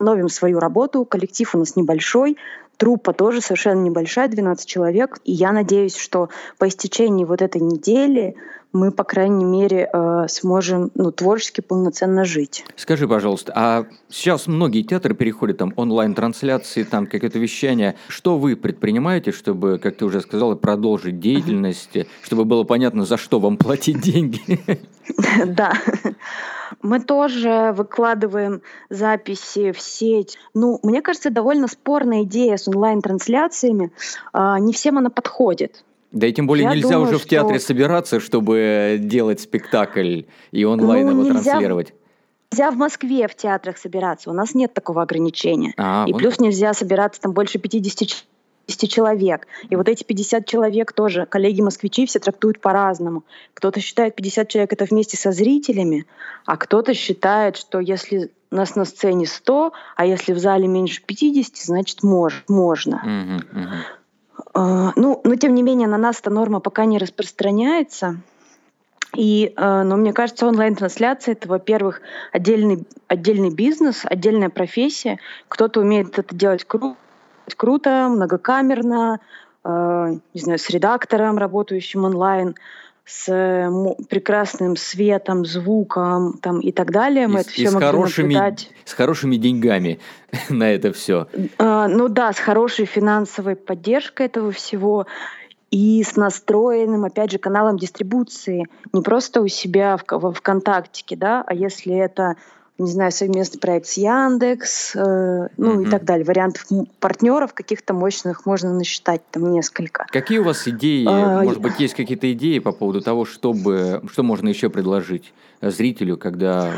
остановим 0.00 0.30
свою 0.30 0.60
работу. 0.60 1.04
Коллектив 1.04 1.54
у 1.54 1.58
нас 1.58 1.76
небольшой, 1.76 2.38
Труппа 2.80 3.12
тоже 3.12 3.42
совершенно 3.42 3.82
небольшая, 3.82 4.26
12 4.28 4.66
человек. 4.66 5.18
И 5.26 5.32
я 5.32 5.52
надеюсь, 5.52 5.94
что 5.94 6.30
по 6.56 6.66
истечении 6.66 7.26
вот 7.26 7.42
этой 7.42 7.60
недели 7.60 8.36
мы, 8.72 8.90
по 8.90 9.04
крайней 9.04 9.44
мере, 9.44 9.90
э, 9.92 10.26
сможем 10.28 10.90
ну, 10.94 11.12
творчески 11.12 11.60
полноценно 11.60 12.24
жить. 12.24 12.64
Скажи, 12.76 13.06
пожалуйста, 13.06 13.52
а 13.54 13.86
сейчас 14.08 14.46
многие 14.46 14.80
театры 14.80 15.14
переходят 15.14 15.58
там 15.58 15.74
онлайн-трансляции, 15.76 16.84
там 16.84 17.06
какое-то 17.06 17.38
вещание. 17.38 17.96
Что 18.08 18.38
вы 18.38 18.56
предпринимаете, 18.56 19.32
чтобы, 19.32 19.78
как 19.78 19.96
ты 19.96 20.06
уже 20.06 20.22
сказала, 20.22 20.54
продолжить 20.54 21.20
деятельность, 21.20 22.06
чтобы 22.22 22.46
было 22.46 22.64
понятно, 22.64 23.04
за 23.04 23.18
что 23.18 23.40
вам 23.40 23.58
платить 23.58 24.00
деньги? 24.02 24.40
Да. 25.46 25.72
Мы 26.82 27.00
тоже 27.00 27.74
выкладываем 27.76 28.62
записи 28.88 29.72
в 29.72 29.80
сеть. 29.80 30.38
Ну, 30.54 30.78
мне 30.82 31.02
кажется, 31.02 31.30
довольно 31.30 31.66
спорная 31.68 32.22
идея 32.22 32.56
с 32.56 32.68
онлайн-трансляциями. 32.68 33.92
А, 34.32 34.58
не 34.58 34.72
всем 34.72 34.96
она 34.96 35.10
подходит. 35.10 35.84
Да 36.12 36.26
и 36.26 36.32
тем 36.32 36.46
более 36.46 36.64
Я 36.64 36.70
нельзя 36.74 36.90
думаю, 36.90 37.08
уже 37.08 37.18
в 37.18 37.26
театре 37.26 37.58
что... 37.58 37.68
собираться, 37.68 38.20
чтобы 38.20 38.96
делать 38.98 39.40
спектакль 39.40 40.22
и 40.50 40.64
онлайн 40.64 41.06
ну, 41.06 41.12
его 41.12 41.22
нельзя... 41.24 41.52
транслировать. 41.52 41.94
Нельзя 42.52 42.70
в 42.72 42.76
Москве 42.76 43.28
в 43.28 43.36
театрах 43.36 43.78
собираться, 43.78 44.28
у 44.28 44.32
нас 44.32 44.54
нет 44.54 44.74
такого 44.74 45.02
ограничения. 45.02 45.72
А, 45.76 46.04
и 46.08 46.12
вот 46.12 46.18
плюс 46.18 46.34
так. 46.34 46.46
нельзя 46.46 46.74
собираться 46.74 47.20
там 47.20 47.32
больше 47.32 47.58
50 47.58 48.08
50 48.70 48.90
человек. 48.90 49.46
И 49.68 49.76
вот 49.76 49.88
эти 49.88 50.04
50 50.04 50.46
человек 50.46 50.92
тоже, 50.92 51.26
коллеги-москвичи 51.26 52.06
все 52.06 52.18
трактуют 52.20 52.60
по-разному. 52.60 53.24
Кто-то 53.54 53.80
считает 53.80 54.14
50 54.14 54.48
человек 54.48 54.72
это 54.72 54.84
вместе 54.84 55.16
со 55.16 55.32
зрителями, 55.32 56.06
а 56.46 56.56
кто-то 56.56 56.94
считает, 56.94 57.56
что 57.56 57.80
если 57.80 58.30
нас 58.50 58.76
на 58.76 58.84
сцене 58.84 59.26
100, 59.26 59.72
а 59.96 60.06
если 60.06 60.32
в 60.32 60.38
зале 60.38 60.68
меньше 60.68 61.02
50, 61.04 61.56
значит 61.56 62.02
мож, 62.02 62.44
можно. 62.48 63.40
Uh, 64.54 64.90
ну, 64.96 65.20
но 65.22 65.36
тем 65.36 65.54
не 65.54 65.62
менее 65.62 65.86
на 65.86 65.98
нас 65.98 66.18
эта 66.20 66.30
норма 66.30 66.60
пока 66.60 66.84
не 66.84 66.98
распространяется. 66.98 68.16
И, 69.14 69.52
uh, 69.56 69.82
но 69.82 69.96
мне 69.96 70.12
кажется, 70.12 70.46
онлайн-трансляция 70.46 71.32
это, 71.32 71.46
во-первых, 71.46 72.00
отдельный, 72.32 72.84
отдельный 73.06 73.50
бизнес, 73.50 74.00
отдельная 74.04 74.48
профессия. 74.48 75.18
Кто-то 75.48 75.80
умеет 75.80 76.18
это 76.18 76.34
делать 76.34 76.64
круто, 76.64 76.96
круто, 77.54 78.08
многокамерно, 78.10 79.20
э, 79.64 80.16
не 80.34 80.40
знаю, 80.40 80.58
с 80.58 80.70
редактором, 80.70 81.38
работающим 81.38 82.04
онлайн, 82.04 82.54
с 83.04 83.26
прекрасным 84.08 84.76
светом, 84.76 85.44
звуком 85.44 86.38
там, 86.40 86.60
и 86.60 86.70
так 86.70 86.92
далее. 86.92 87.26
Мы 87.26 87.38
и, 87.38 87.40
это 87.40 87.50
все 87.50 87.62
и 87.64 87.66
с 87.66 87.74
хорошими, 87.74 88.34
наблюдать. 88.34 88.70
С 88.84 88.92
хорошими 88.92 89.36
деньгами 89.36 89.98
на 90.48 90.70
это 90.70 90.92
все. 90.92 91.26
А, 91.58 91.88
ну 91.88 92.08
да, 92.08 92.32
с 92.32 92.38
хорошей 92.38 92.84
финансовой 92.84 93.56
поддержкой 93.56 94.26
этого 94.26 94.52
всего 94.52 95.06
и 95.70 96.02
с 96.02 96.16
настроенным, 96.16 97.04
опять 97.04 97.32
же, 97.32 97.38
каналом 97.38 97.78
дистрибуции. 97.78 98.66
Не 98.92 99.02
просто 99.02 99.40
у 99.40 99.48
себя 99.48 99.96
в, 99.96 100.04
в 100.08 100.32
ВКонтактике, 100.32 101.16
да, 101.16 101.42
а 101.46 101.54
если 101.54 101.96
это 101.96 102.36
не 102.80 102.90
знаю, 102.90 103.12
совместный 103.12 103.60
проект 103.60 103.86
с 103.86 103.96
Яндекс, 103.98 104.96
э, 104.96 105.48
ну 105.56 105.80
mm-hmm. 105.80 105.86
и 105.86 105.90
так 105.90 106.04
далее. 106.04 106.24
Вариантов 106.24 106.66
партнеров 106.98 107.52
каких-то 107.52 107.92
мощных 107.92 108.46
можно 108.46 108.72
насчитать 108.72 109.22
там 109.30 109.52
несколько. 109.52 110.06
Какие 110.10 110.38
у 110.38 110.44
вас 110.44 110.66
идеи? 110.66 111.04
А, 111.06 111.42
Может 111.42 111.60
быть, 111.60 111.78
есть 111.78 111.94
какие-то 111.94 112.32
идеи 112.32 112.58
по 112.58 112.72
поводу 112.72 113.02
того, 113.02 113.24
чтобы, 113.26 114.02
что 114.10 114.22
можно 114.22 114.48
еще 114.48 114.70
предложить 114.70 115.32
зрителю, 115.60 116.16
когда 116.16 116.72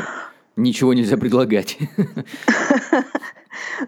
ничего 0.57 0.93
нельзя 0.93 1.17
предлагать? 1.17 1.77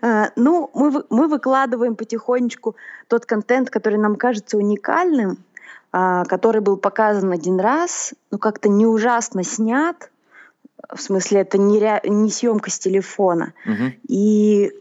А, 0.02 0.30
ну, 0.38 0.70
мы, 0.74 1.04
мы 1.10 1.28
выкладываем 1.28 1.96
потихонечку 1.96 2.76
тот 3.08 3.26
контент, 3.26 3.70
который 3.70 4.00
нам 4.00 4.16
кажется 4.16 4.58
уникальным, 4.58 5.40
а, 5.92 6.24
который 6.26 6.62
был 6.62 6.78
показан 6.78 7.32
один 7.32 7.60
раз, 7.60 8.14
ну 8.32 8.38
как-то 8.38 8.70
не 8.70 8.86
ужасно 8.86 9.44
снят, 9.44 10.12
в 10.94 11.02
смысле, 11.02 11.42
это 11.42 11.58
не, 11.58 11.80
ре... 11.80 12.02
не 12.04 12.30
съемка 12.30 12.70
с 12.70 12.80
телефона. 12.80 13.54
Угу. 13.66 13.94
И 14.08 14.72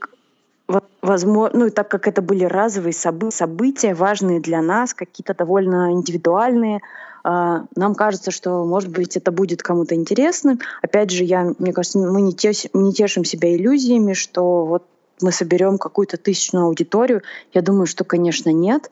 возможно, 1.02 1.59
ну 1.59 1.66
и 1.66 1.70
так 1.70 1.90
как 1.90 2.09
это 2.09 2.22
были 2.22 2.44
разовые 2.44 2.92
собы- 2.92 3.30
события, 3.30 3.94
важные 3.94 4.40
для 4.40 4.62
нас, 4.62 4.94
какие-то 4.94 5.35
довольно 5.35 5.92
индивидуальные, 5.92 6.76
э, 6.78 6.80
нам 7.76 7.94
кажется, 7.94 8.30
что, 8.30 8.64
может 8.64 8.90
быть, 8.90 9.16
это 9.16 9.30
будет 9.30 9.62
кому-то 9.62 9.94
интересным. 9.94 10.61
Опять 10.83 11.11
же, 11.11 11.24
я, 11.24 11.52
мне 11.59 11.72
кажется, 11.72 11.98
мы 11.98 12.22
не, 12.22 12.33
теш, 12.33 12.66
не 12.72 12.92
тешим 12.92 13.24
себя 13.24 13.54
иллюзиями, 13.54 14.14
что 14.14 14.64
вот 14.64 14.85
мы 15.20 15.33
соберем 15.33 15.78
какую-то 15.78 16.16
тысячную 16.16 16.66
аудиторию. 16.66 17.22
Я 17.52 17.62
думаю, 17.62 17.87
что, 17.87 18.04
конечно, 18.04 18.50
нет. 18.50 18.90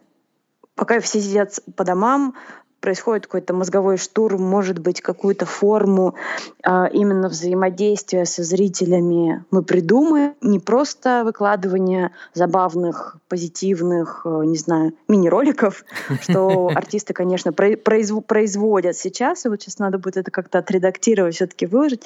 Пока 0.75 1.01
все 1.01 1.21
сидят 1.21 1.59
по 1.77 1.85
домам, 1.85 2.35
происходит 2.83 3.27
какой-то 3.27 3.55
мозговой 3.55 3.97
штурм, 3.97 4.42
может 4.42 4.79
быть, 4.79 5.01
какую-то 5.01 5.47
форму 5.47 6.16
э, 6.62 6.88
именно 6.92 7.29
взаимодействия 7.29 8.27
со 8.27 8.42
зрителями 8.42 9.45
мы 9.51 9.62
придумаем. 9.62 10.35
Не 10.42 10.59
просто 10.59 11.23
выкладывание 11.25 12.11
забавных, 12.35 13.16
позитивных, 13.29 14.23
э, 14.27 14.42
не 14.45 14.59
знаю, 14.59 14.92
мини-роликов, 15.09 15.85
что 16.21 16.71
артисты, 16.75 17.14
конечно, 17.14 17.53
производят 17.53 18.97
сейчас, 18.97 19.47
и 19.47 19.49
вот 19.49 19.62
сейчас 19.62 19.79
надо 19.79 19.99
будет 19.99 20.18
это 20.18 20.31
как-то 20.31 20.59
отредактировать, 20.59 21.37
все-таки 21.37 21.66
выложить. 21.66 22.03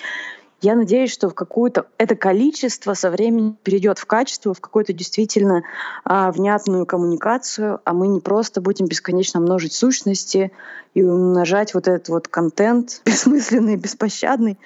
Я 0.63 0.75
надеюсь, 0.75 1.13
что 1.13 1.29
в 1.29 1.35
какую-то 1.35 1.87
это 1.99 2.17
количество 2.17 2.95
со 2.95 3.11
временем 3.11 3.59
перейдет 3.63 3.99
в 3.99 4.07
качество, 4.07 4.55
в 4.55 4.61
какую-то 4.61 4.95
действительно 4.95 5.65
а, 6.03 6.33
внятную 6.33 6.87
коммуникацию, 6.87 7.81
а 7.85 7.93
мы 7.93 8.09
не 8.09 8.21
просто 8.21 8.63
будем 8.63 8.87
бесконечно 8.87 9.39
множить 9.39 9.75
сущности 9.75 10.53
и 10.95 11.03
умножать 11.03 11.75
вот 11.75 11.89
этот 11.89 12.09
вот 12.09 12.29
контент 12.29 13.03
бессмысленный, 13.05 13.77
беспощадный. 13.77 14.59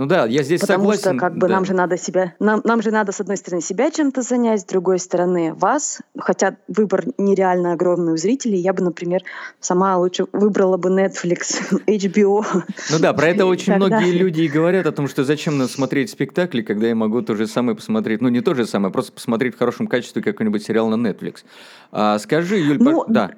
Ну 0.00 0.06
да, 0.06 0.24
я 0.24 0.42
здесь 0.42 0.62
Потому 0.62 0.94
согласен. 0.94 1.02
Потому 1.02 1.18
что 1.18 1.26
как 1.26 1.36
бы 1.36 1.46
да. 1.46 1.54
нам 1.56 1.64
же 1.66 1.74
надо 1.74 1.98
себя, 1.98 2.32
нам, 2.40 2.62
нам 2.64 2.80
же 2.80 2.90
надо 2.90 3.12
с 3.12 3.20
одной 3.20 3.36
стороны 3.36 3.60
себя 3.60 3.90
чем-то 3.90 4.22
занять, 4.22 4.62
с 4.62 4.64
другой 4.64 4.98
стороны 4.98 5.52
вас. 5.52 6.00
Хотя 6.18 6.56
выбор 6.68 7.04
нереально 7.18 7.74
огромный 7.74 8.14
у 8.14 8.16
зрителей. 8.16 8.58
Я 8.60 8.72
бы, 8.72 8.82
например, 8.82 9.20
сама 9.60 9.98
лучше 9.98 10.24
выбрала 10.32 10.78
бы 10.78 10.88
Netflix, 10.88 11.60
HBO. 11.86 12.42
Ну 12.90 12.98
да, 12.98 13.12
про 13.12 13.26
это 13.26 13.44
очень 13.44 13.74
многие 13.74 14.12
люди 14.18 14.40
и 14.40 14.48
говорят 14.48 14.86
о 14.86 14.92
том, 14.92 15.06
что 15.06 15.22
зачем 15.22 15.58
нам 15.58 15.68
смотреть 15.68 16.08
спектакли, 16.08 16.62
когда 16.62 16.86
я 16.86 16.94
могу 16.94 17.20
то 17.20 17.36
же 17.36 17.46
самое 17.46 17.76
посмотреть, 17.76 18.22
ну 18.22 18.30
не 18.30 18.40
то 18.40 18.54
же 18.54 18.64
самое, 18.64 18.90
просто 18.90 19.12
посмотреть 19.12 19.54
в 19.54 19.58
хорошем 19.58 19.86
качестве 19.86 20.22
какой-нибудь 20.22 20.64
сериал 20.64 20.88
на 20.88 21.08
Netflix. 21.08 21.44
А, 21.92 22.18
скажи, 22.20 22.56
Юль, 22.56 22.78
ну, 22.80 23.04
да. 23.06 23.32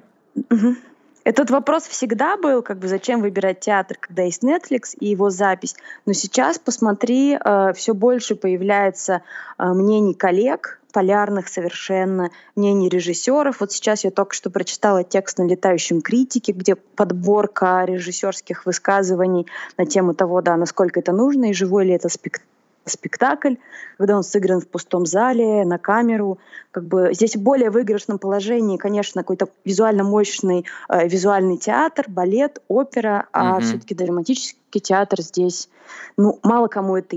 Угу. 0.49 0.75
Этот 1.23 1.49
вопрос 1.51 1.83
всегда 1.83 2.35
был, 2.35 2.61
как 2.61 2.79
бы 2.79 2.87
зачем 2.87 3.21
выбирать 3.21 3.61
театр, 3.61 3.97
когда 3.99 4.23
есть 4.23 4.43
Netflix 4.43 4.95
и 4.99 5.07
его 5.07 5.29
запись. 5.29 5.75
Но 6.05 6.13
сейчас, 6.13 6.59
посмотри, 6.59 7.37
э, 7.37 7.73
все 7.75 7.93
больше 7.93 8.35
появляется 8.35 9.21
э, 9.57 9.65
мнений 9.65 10.13
коллег, 10.13 10.81
полярных 10.91 11.47
совершенно, 11.47 12.29
мнений 12.55 12.89
режиссеров. 12.89 13.61
Вот 13.61 13.71
сейчас 13.71 14.03
я 14.03 14.11
только 14.11 14.35
что 14.35 14.49
прочитала 14.49 15.03
текст 15.03 15.37
на 15.37 15.47
летающем 15.47 16.01
критике, 16.01 16.51
где 16.51 16.75
подборка 16.75 17.85
режиссерских 17.85 18.65
высказываний 18.65 19.47
на 19.77 19.85
тему 19.85 20.13
того, 20.13 20.41
да, 20.41 20.57
насколько 20.57 20.99
это 20.99 21.13
нужно 21.13 21.49
и 21.49 21.53
живой 21.53 21.85
ли 21.85 21.93
это 21.93 22.09
спектакль 22.09 22.52
спектакль, 22.85 23.55
когда 23.97 24.17
он 24.17 24.23
сыгран 24.23 24.59
в 24.59 24.67
пустом 24.67 25.05
зале, 25.05 25.65
на 25.65 25.77
камеру. 25.77 26.39
Как 26.71 26.85
бы 26.85 27.09
здесь 27.13 27.35
в 27.35 27.41
более 27.41 27.69
выигрышном 27.69 28.19
положении, 28.19 28.77
конечно, 28.77 29.21
какой-то 29.21 29.47
визуально 29.65 30.03
мощный 30.03 30.65
э, 30.89 31.07
визуальный 31.07 31.57
театр, 31.57 32.05
балет, 32.07 32.61
опера, 32.67 33.27
а 33.31 33.57
mm-hmm. 33.57 33.61
все-таки 33.61 33.95
драматический 33.95 34.81
театр 34.81 35.21
здесь, 35.21 35.69
ну, 36.17 36.39
мало 36.43 36.67
кому 36.67 36.97
это 36.97 37.15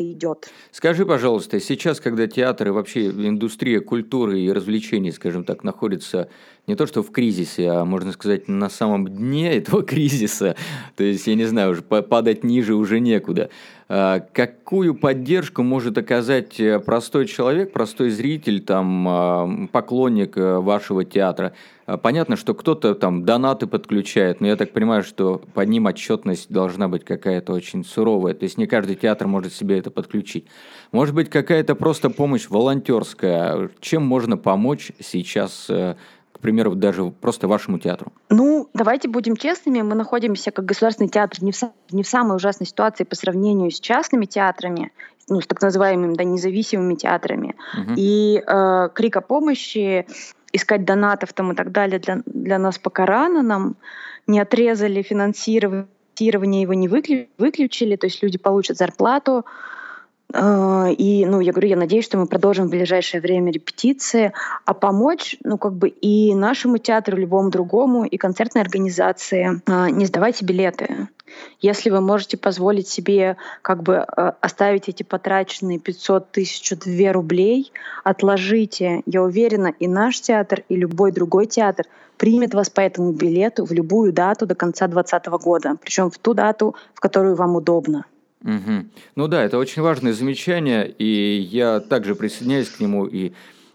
это 0.00 0.10
идет. 0.10 0.50
Скажи, 0.72 1.04
пожалуйста, 1.04 1.60
сейчас, 1.60 2.00
когда 2.00 2.26
театр 2.26 2.68
и 2.68 2.70
вообще 2.70 3.10
индустрия 3.10 3.80
культуры 3.80 4.40
и 4.40 4.50
развлечений, 4.50 5.12
скажем 5.12 5.44
так, 5.44 5.62
находится 5.64 6.28
не 6.66 6.74
то 6.74 6.86
что 6.86 7.02
в 7.02 7.10
кризисе, 7.10 7.68
а 7.68 7.84
можно 7.84 8.12
сказать 8.12 8.48
на 8.48 8.70
самом 8.70 9.08
дне 9.08 9.56
этого 9.56 9.82
кризиса, 9.84 10.56
то 10.96 11.04
есть, 11.04 11.26
я 11.26 11.34
не 11.34 11.44
знаю, 11.44 11.72
уже 11.72 11.82
падать 11.82 12.44
ниже 12.44 12.74
уже 12.74 13.00
некуда. 13.00 13.50
А, 13.92 14.20
какую 14.20 14.94
поддержку 14.94 15.64
может 15.64 15.98
оказать 15.98 16.60
э, 16.60 16.78
простой 16.78 17.26
человек, 17.26 17.72
простой 17.72 18.10
зритель, 18.10 18.60
там, 18.60 19.06
а, 19.08 19.66
поклонник 19.72 20.36
э, 20.36 20.58
вашего 20.58 21.04
театра? 21.04 21.54
Понятно, 22.00 22.36
что 22.36 22.54
кто-то 22.54 22.94
там 22.94 23.24
донаты 23.24 23.66
подключает, 23.66 24.40
но 24.40 24.46
я 24.46 24.54
так 24.54 24.70
понимаю, 24.70 25.02
что 25.02 25.42
под 25.54 25.68
ним 25.68 25.86
отчетность 25.86 26.48
должна 26.52 26.86
быть 26.86 27.04
какая-то 27.04 27.52
очень 27.52 27.84
суровая. 27.84 28.32
То 28.32 28.44
есть 28.44 28.58
не 28.58 28.68
каждый 28.68 28.94
театр 28.94 29.26
может 29.26 29.52
себе 29.52 29.76
это 29.80 29.90
подключить. 29.90 30.46
Может 30.92 31.12
быть, 31.12 31.28
какая-то 31.28 31.74
просто 31.74 32.08
помощь 32.08 32.48
волонтерская. 32.48 33.70
Чем 33.80 34.04
можно 34.06 34.36
помочь 34.36 34.92
сейчас 35.00 35.66
э, 35.68 35.96
к 36.40 36.42
примеру, 36.42 36.74
даже 36.74 37.04
просто 37.10 37.48
вашему 37.48 37.78
театру? 37.78 38.14
Ну, 38.30 38.70
давайте 38.72 39.08
будем 39.08 39.36
честными, 39.36 39.82
мы 39.82 39.94
находимся 39.94 40.50
как 40.50 40.64
государственный 40.64 41.10
театр 41.10 41.42
не 41.42 41.52
в, 41.52 41.62
не 41.90 42.02
в 42.02 42.08
самой 42.08 42.36
ужасной 42.36 42.66
ситуации 42.66 43.04
по 43.04 43.14
сравнению 43.14 43.70
с 43.70 43.78
частными 43.78 44.24
театрами, 44.24 44.90
ну, 45.28 45.42
с 45.42 45.46
так 45.46 45.60
называемыми 45.60 46.14
да, 46.14 46.24
независимыми 46.24 46.94
театрами. 46.94 47.56
Угу. 47.76 47.92
И 47.94 48.42
э, 48.46 48.88
крик 48.94 49.16
о 49.18 49.20
помощи, 49.20 50.06
искать 50.50 50.86
донатов 50.86 51.34
там 51.34 51.52
и 51.52 51.54
так 51.54 51.72
далее 51.72 51.98
для, 51.98 52.22
для 52.24 52.58
нас 52.58 52.78
пока 52.78 53.04
рано, 53.04 53.42
нам 53.42 53.76
не 54.26 54.40
отрезали 54.40 55.02
финансирование, 55.02 56.62
его 56.62 56.72
не 56.72 56.88
выключили, 56.88 57.96
то 57.96 58.06
есть 58.06 58.22
люди 58.22 58.38
получат 58.38 58.78
зарплату, 58.78 59.44
и, 60.32 61.26
ну, 61.26 61.40
я 61.40 61.52
говорю, 61.52 61.68
я 61.68 61.76
надеюсь, 61.76 62.04
что 62.04 62.18
мы 62.18 62.26
продолжим 62.26 62.66
в 62.66 62.70
ближайшее 62.70 63.20
время 63.20 63.50
репетиции, 63.50 64.32
а 64.64 64.74
помочь, 64.74 65.36
ну, 65.44 65.58
как 65.58 65.74
бы 65.74 65.88
и 65.88 66.34
нашему 66.34 66.78
театру, 66.78 67.16
любому 67.16 67.50
другому, 67.50 68.04
и 68.04 68.16
концертной 68.16 68.62
организации 68.62 69.60
а, 69.66 69.90
не 69.90 70.06
сдавайте 70.06 70.44
билеты. 70.44 71.08
Если 71.60 71.90
вы 71.90 72.00
можете 72.00 72.36
позволить 72.36 72.88
себе 72.88 73.36
как 73.62 73.82
бы 73.82 73.98
а, 73.98 74.36
оставить 74.40 74.88
эти 74.88 75.02
потраченные 75.02 75.78
500 75.78 76.30
тысяч 76.30 76.70
2 76.70 77.12
рублей, 77.12 77.72
отложите. 78.04 79.02
Я 79.06 79.22
уверена, 79.22 79.72
и 79.78 79.88
наш 79.88 80.20
театр, 80.20 80.62
и 80.68 80.76
любой 80.76 81.12
другой 81.12 81.46
театр 81.46 81.86
примет 82.16 82.54
вас 82.54 82.68
по 82.68 82.80
этому 82.80 83.12
билету 83.12 83.64
в 83.64 83.72
любую 83.72 84.12
дату 84.12 84.46
до 84.46 84.54
конца 84.54 84.86
2020 84.86 85.42
года, 85.42 85.76
причем 85.80 86.10
в 86.10 86.18
ту 86.18 86.34
дату, 86.34 86.74
в 86.94 87.00
которую 87.00 87.34
вам 87.34 87.56
удобно. 87.56 88.04
Угу. 88.42 88.86
Ну 89.16 89.28
да, 89.28 89.44
это 89.44 89.58
очень 89.58 89.82
важное 89.82 90.12
замечание, 90.12 90.88
и 90.88 91.38
я 91.50 91.80
также 91.80 92.14
присоединяюсь 92.14 92.70
к 92.70 92.80
нему 92.80 93.06
и 93.06 93.32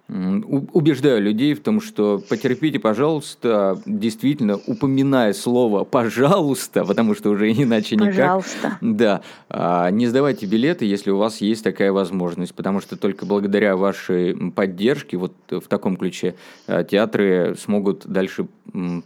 убеждаю 0.08 1.20
людей 1.20 1.56
в 1.56 1.62
том, 1.62 1.82
что 1.82 2.22
потерпите, 2.30 2.80
пожалуйста, 2.80 3.82
действительно, 3.88 4.60
упоминая 4.68 5.34
слово 5.34 5.84
«пожалуйста», 5.84 6.86
потому 6.86 7.16
что 7.16 7.32
уже 7.32 7.52
иначе 7.52 7.96
никак. 7.96 8.16
Пожалуйста. 8.16 8.78
Да. 8.82 9.22
А, 9.50 9.90
не 9.90 10.06
сдавайте 10.06 10.46
билеты, 10.46 10.86
если 10.86 11.10
у 11.10 11.18
вас 11.18 11.42
есть 11.42 11.64
такая 11.64 11.92
возможность, 11.92 12.54
потому 12.54 12.82
что 12.82 12.98
только 12.98 13.26
благодаря 13.26 13.76
вашей 13.76 14.52
поддержке, 14.52 15.18
вот 15.18 15.34
в 15.50 15.68
таком 15.68 15.98
ключе, 15.98 16.36
а, 16.68 16.84
театры 16.84 17.56
смогут 17.60 18.06
дальше 18.06 18.46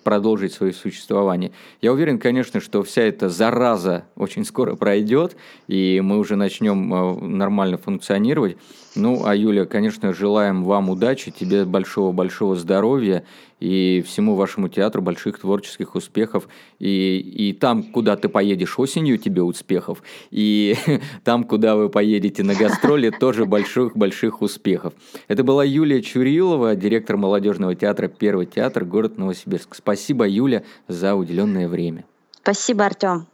продолжить 0.04 0.54
свое 0.54 0.74
существование. 0.74 1.52
Я 1.82 1.94
уверен, 1.94 2.20
конечно, 2.20 2.60
что 2.60 2.84
вся 2.84 3.04
эта 3.04 3.30
зараза 3.30 4.06
очень 4.16 4.44
скоро 4.44 4.76
пройдет, 4.76 5.38
и 5.68 6.02
мы 6.04 6.18
уже 6.18 6.36
начнем 6.36 6.94
а, 6.94 7.16
нормально 7.16 7.78
функционировать. 7.78 8.58
Ну, 8.95 9.25
а 9.25 9.36
Юля, 9.36 9.65
конечно, 9.65 10.13
желаем 10.13 10.63
вам 10.63 10.89
удачи, 10.89 11.32
тебе 11.32 11.65
большого-большого 11.65 12.56
здоровья 12.56 13.23
и 13.60 14.04
всему 14.08 14.36
вашему 14.36 14.69
театру 14.69 15.02
больших 15.02 15.39
творческих 15.39 15.95
успехов. 15.95 16.47
И, 16.80 17.19
и 17.19 17.54
там, 17.54 17.84
куда 17.84 18.15
ты 18.15 18.30
поедешь 18.30 18.80
осенью, 18.80 19.17
тебе 19.17 19.43
успехов. 19.43 20.02
И 20.32 20.75
там, 21.23 21.43
куда 21.43 21.75
вы 21.75 21.89
поедете 21.89 22.43
на 22.43 22.56
гастроли, 22.56 23.10
тоже 23.19 23.45
больших-больших 23.45 24.41
успехов. 24.41 24.93
Это 25.28 25.43
была 25.43 25.63
Юлия 25.63 26.02
Чурилова, 26.02 26.75
директор 26.75 27.17
молодежного 27.17 27.75
театра 27.75 28.08
«Первый 28.08 28.45
театр», 28.45 28.86
город 28.86 29.17
Новосибирск. 29.17 29.75
Спасибо, 29.75 30.28
Юля, 30.28 30.63
за 30.88 31.15
уделенное 31.15 31.67
время. 31.67 32.06
Спасибо, 32.41 32.86
Артем. 32.86 33.28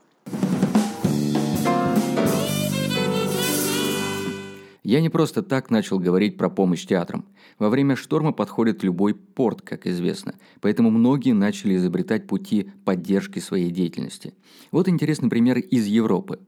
Я 4.85 5.01
не 5.01 5.09
просто 5.09 5.41
так 5.41 5.71
начал 5.71 5.97
говорить 5.97 6.37
про 6.37 6.47
помощь 6.47 6.85
театрам. 6.85 7.25
Во 7.57 7.69
время 7.69 7.95
шторма 7.95 8.33
подходит 8.33 8.83
любой 8.83 9.15
порт, 9.15 9.63
как 9.63 9.87
известно, 9.87 10.35
поэтому 10.61 10.91
многие 10.91 11.33
начали 11.33 11.75
изобретать 11.75 12.27
пути 12.27 12.69
поддержки 12.85 13.39
своей 13.39 13.71
деятельности. 13.71 14.35
Вот 14.71 14.87
интересный 14.87 15.27
пример 15.27 15.57
из 15.57 15.87
Европы. 15.87 16.39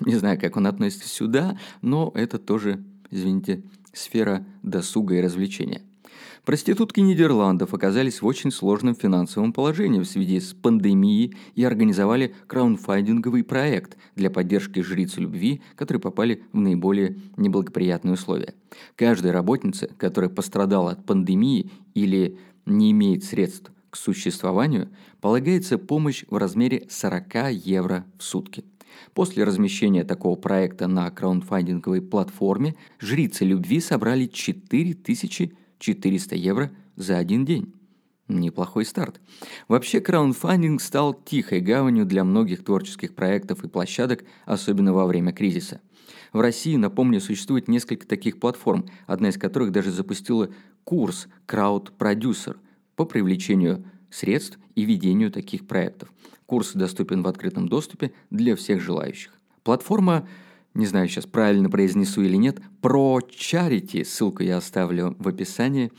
Не 0.00 0.14
знаю, 0.14 0.40
как 0.40 0.56
он 0.56 0.66
относится 0.66 1.10
сюда, 1.10 1.58
но 1.82 2.10
это 2.14 2.38
тоже, 2.38 2.82
извините, 3.10 3.62
сфера 3.92 4.46
досуга 4.62 5.16
и 5.16 5.20
развлечения– 5.20 5.82
Проститутки 6.44 7.00
Нидерландов 7.00 7.72
оказались 7.72 8.20
в 8.20 8.26
очень 8.26 8.50
сложном 8.50 8.94
финансовом 8.94 9.54
положении 9.54 10.00
в 10.00 10.04
связи 10.04 10.40
с 10.40 10.52
пандемией 10.52 11.34
и 11.54 11.64
организовали 11.64 12.34
краунфайдинговый 12.46 13.44
проект 13.44 13.96
для 14.14 14.30
поддержки 14.30 14.80
жриц 14.80 15.16
любви, 15.16 15.62
которые 15.74 16.02
попали 16.02 16.42
в 16.52 16.60
наиболее 16.60 17.16
неблагоприятные 17.38 18.12
условия. 18.12 18.52
Каждой 18.94 19.30
работнице, 19.30 19.88
которая 19.96 20.28
пострадала 20.28 20.90
от 20.90 21.06
пандемии 21.06 21.70
или 21.94 22.38
не 22.66 22.90
имеет 22.90 23.24
средств 23.24 23.72
к 23.88 23.96
существованию, 23.96 24.90
полагается 25.22 25.78
помощь 25.78 26.26
в 26.28 26.36
размере 26.36 26.86
40 26.90 27.52
евро 27.52 28.04
в 28.18 28.22
сутки. 28.22 28.64
После 29.14 29.44
размещения 29.44 30.04
такого 30.04 30.36
проекта 30.36 30.88
на 30.88 31.10
краундфандинговой 31.10 32.02
платформе 32.02 32.76
жрицы 33.00 33.44
любви 33.44 33.80
собрали 33.80 34.26
4000 34.26 35.56
400 35.84 36.34
евро 36.34 36.70
за 36.96 37.18
один 37.18 37.44
день. 37.44 37.74
Неплохой 38.26 38.86
старт. 38.86 39.20
Вообще, 39.68 40.00
краундфандинг 40.00 40.80
стал 40.80 41.12
тихой 41.12 41.60
гаванью 41.60 42.06
для 42.06 42.24
многих 42.24 42.64
творческих 42.64 43.14
проектов 43.14 43.64
и 43.64 43.68
площадок, 43.68 44.24
особенно 44.46 44.94
во 44.94 45.06
время 45.06 45.32
кризиса. 45.32 45.82
В 46.32 46.40
России, 46.40 46.76
напомню, 46.76 47.20
существует 47.20 47.68
несколько 47.68 48.06
таких 48.06 48.40
платформ, 48.40 48.86
одна 49.06 49.28
из 49.28 49.36
которых 49.36 49.72
даже 49.72 49.90
запустила 49.90 50.48
курс 50.84 51.28
Producer 51.46 52.56
по 52.96 53.04
привлечению 53.04 53.84
средств 54.10 54.58
и 54.74 54.84
ведению 54.86 55.30
таких 55.30 55.66
проектов. 55.66 56.10
Курс 56.46 56.72
доступен 56.72 57.22
в 57.22 57.28
открытом 57.28 57.68
доступе 57.68 58.12
для 58.30 58.56
всех 58.56 58.80
желающих. 58.80 59.34
Платформа 59.62 60.26
не 60.74 60.86
знаю, 60.86 61.08
сейчас 61.08 61.26
правильно 61.26 61.70
произнесу 61.70 62.22
или 62.22 62.36
нет, 62.36 62.60
про 62.80 63.20
Charity, 63.20 64.04
ссылку 64.04 64.42
я 64.42 64.56
оставлю 64.56 65.16
в 65.18 65.28
описании, 65.28 65.92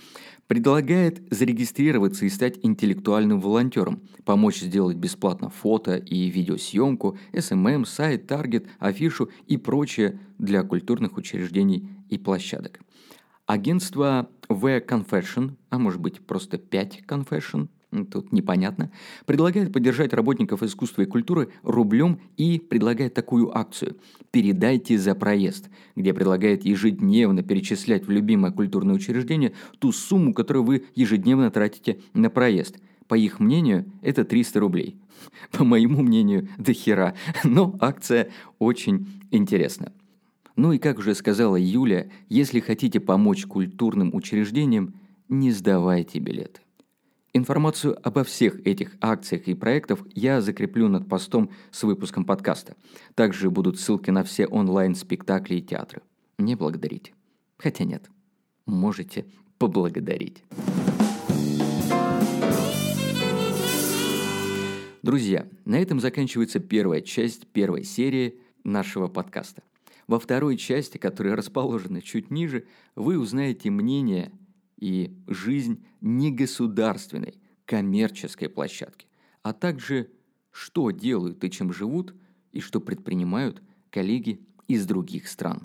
предлагает 0.47 1.21
зарегистрироваться 1.31 2.25
и 2.25 2.29
стать 2.29 2.59
интеллектуальным 2.61 3.39
волонтером, 3.39 4.01
помочь 4.25 4.59
сделать 4.59 4.97
бесплатно 4.97 5.49
фото 5.49 5.95
и 5.95 6.29
видеосъемку, 6.29 7.17
SMM, 7.31 7.85
сайт, 7.85 8.27
таргет, 8.27 8.67
афишу 8.79 9.29
и 9.47 9.57
прочее 9.57 10.19
для 10.37 10.63
культурных 10.63 11.17
учреждений 11.17 11.89
и 12.09 12.17
площадок. 12.17 12.79
Агентство 13.47 14.29
V 14.49 14.79
Confession, 14.79 15.55
а 15.69 15.79
может 15.79 16.01
быть 16.01 16.19
просто 16.25 16.57
5 16.57 17.03
Confession, 17.07 17.69
тут 18.03 18.33
непонятно, 18.33 18.91
предлагает 19.25 19.71
поддержать 19.71 20.13
работников 20.13 20.63
искусства 20.63 21.03
и 21.03 21.05
культуры 21.05 21.49
рублем 21.63 22.19
и 22.35 22.59
предлагает 22.59 23.13
такую 23.13 23.57
акцию 23.57 23.95
«Передайте 24.31 24.97
за 24.97 25.15
проезд», 25.15 25.69
где 25.95 26.13
предлагает 26.13 26.65
ежедневно 26.65 27.43
перечислять 27.43 28.05
в 28.05 28.11
любимое 28.11 28.51
культурное 28.51 28.95
учреждение 28.95 29.53
ту 29.79 29.91
сумму, 29.93 30.33
которую 30.33 30.65
вы 30.65 30.85
ежедневно 30.95 31.51
тратите 31.51 31.99
на 32.13 32.29
проезд. 32.29 32.77
По 33.07 33.15
их 33.15 33.39
мнению, 33.39 33.85
это 34.01 34.25
300 34.25 34.59
рублей. 34.59 34.97
По 35.51 35.63
моему 35.63 36.01
мнению, 36.01 36.49
до 36.57 36.73
хера. 36.73 37.13
Но 37.43 37.77
акция 37.79 38.29
очень 38.59 39.07
интересна. 39.31 39.93
Ну 40.55 40.71
и 40.71 40.77
как 40.77 40.99
уже 40.99 41.15
сказала 41.15 41.57
Юля, 41.57 42.07
если 42.29 42.59
хотите 42.59 42.99
помочь 42.99 43.45
культурным 43.45 44.13
учреждениям, 44.13 44.93
не 45.27 45.51
сдавайте 45.51 46.19
билеты. 46.19 46.61
Информацию 47.37 47.97
обо 48.01 48.23
всех 48.23 48.65
этих 48.65 48.95
акциях 49.01 49.49
и 49.49 49.55
проектах 49.55 49.99
я 50.13 50.39
закреплю 50.39 50.87
над 50.87 51.09
постом 51.09 51.51
с 51.69 51.83
выпуском 51.83 52.23
подкаста. 52.23 52.77
Также 53.13 53.49
будут 53.49 53.77
ссылки 53.77 54.09
на 54.09 54.23
все 54.23 54.47
онлайн-спектакли 54.47 55.55
и 55.55 55.61
театры. 55.61 56.01
Не 56.37 56.55
благодарите. 56.55 57.11
Хотя 57.57 57.83
нет, 57.83 58.09
можете 58.65 59.25
поблагодарить. 59.57 60.45
Друзья, 65.03 65.45
на 65.65 65.77
этом 65.77 65.99
заканчивается 65.99 66.61
первая 66.61 67.01
часть 67.01 67.47
первой 67.47 67.83
серии 67.83 68.39
нашего 68.63 69.09
подкаста. 69.09 69.61
Во 70.07 70.21
второй 70.21 70.55
части, 70.55 70.97
которая 70.97 71.35
расположена 71.35 72.01
чуть 72.01 72.31
ниже, 72.31 72.65
вы 72.95 73.19
узнаете 73.19 73.71
мнение 73.71 74.31
и 74.77 75.15
жизнь 75.27 75.83
негосударственной, 76.01 77.35
коммерческой 77.65 78.49
площадки, 78.49 79.07
а 79.41 79.53
также 79.53 80.11
что 80.51 80.91
делают 80.91 81.43
и 81.43 81.51
чем 81.51 81.73
живут, 81.73 82.15
и 82.51 82.61
что 82.61 82.79
предпринимают 82.79 83.61
коллеги 83.89 84.39
из 84.67 84.85
других 84.85 85.27
стран. 85.27 85.61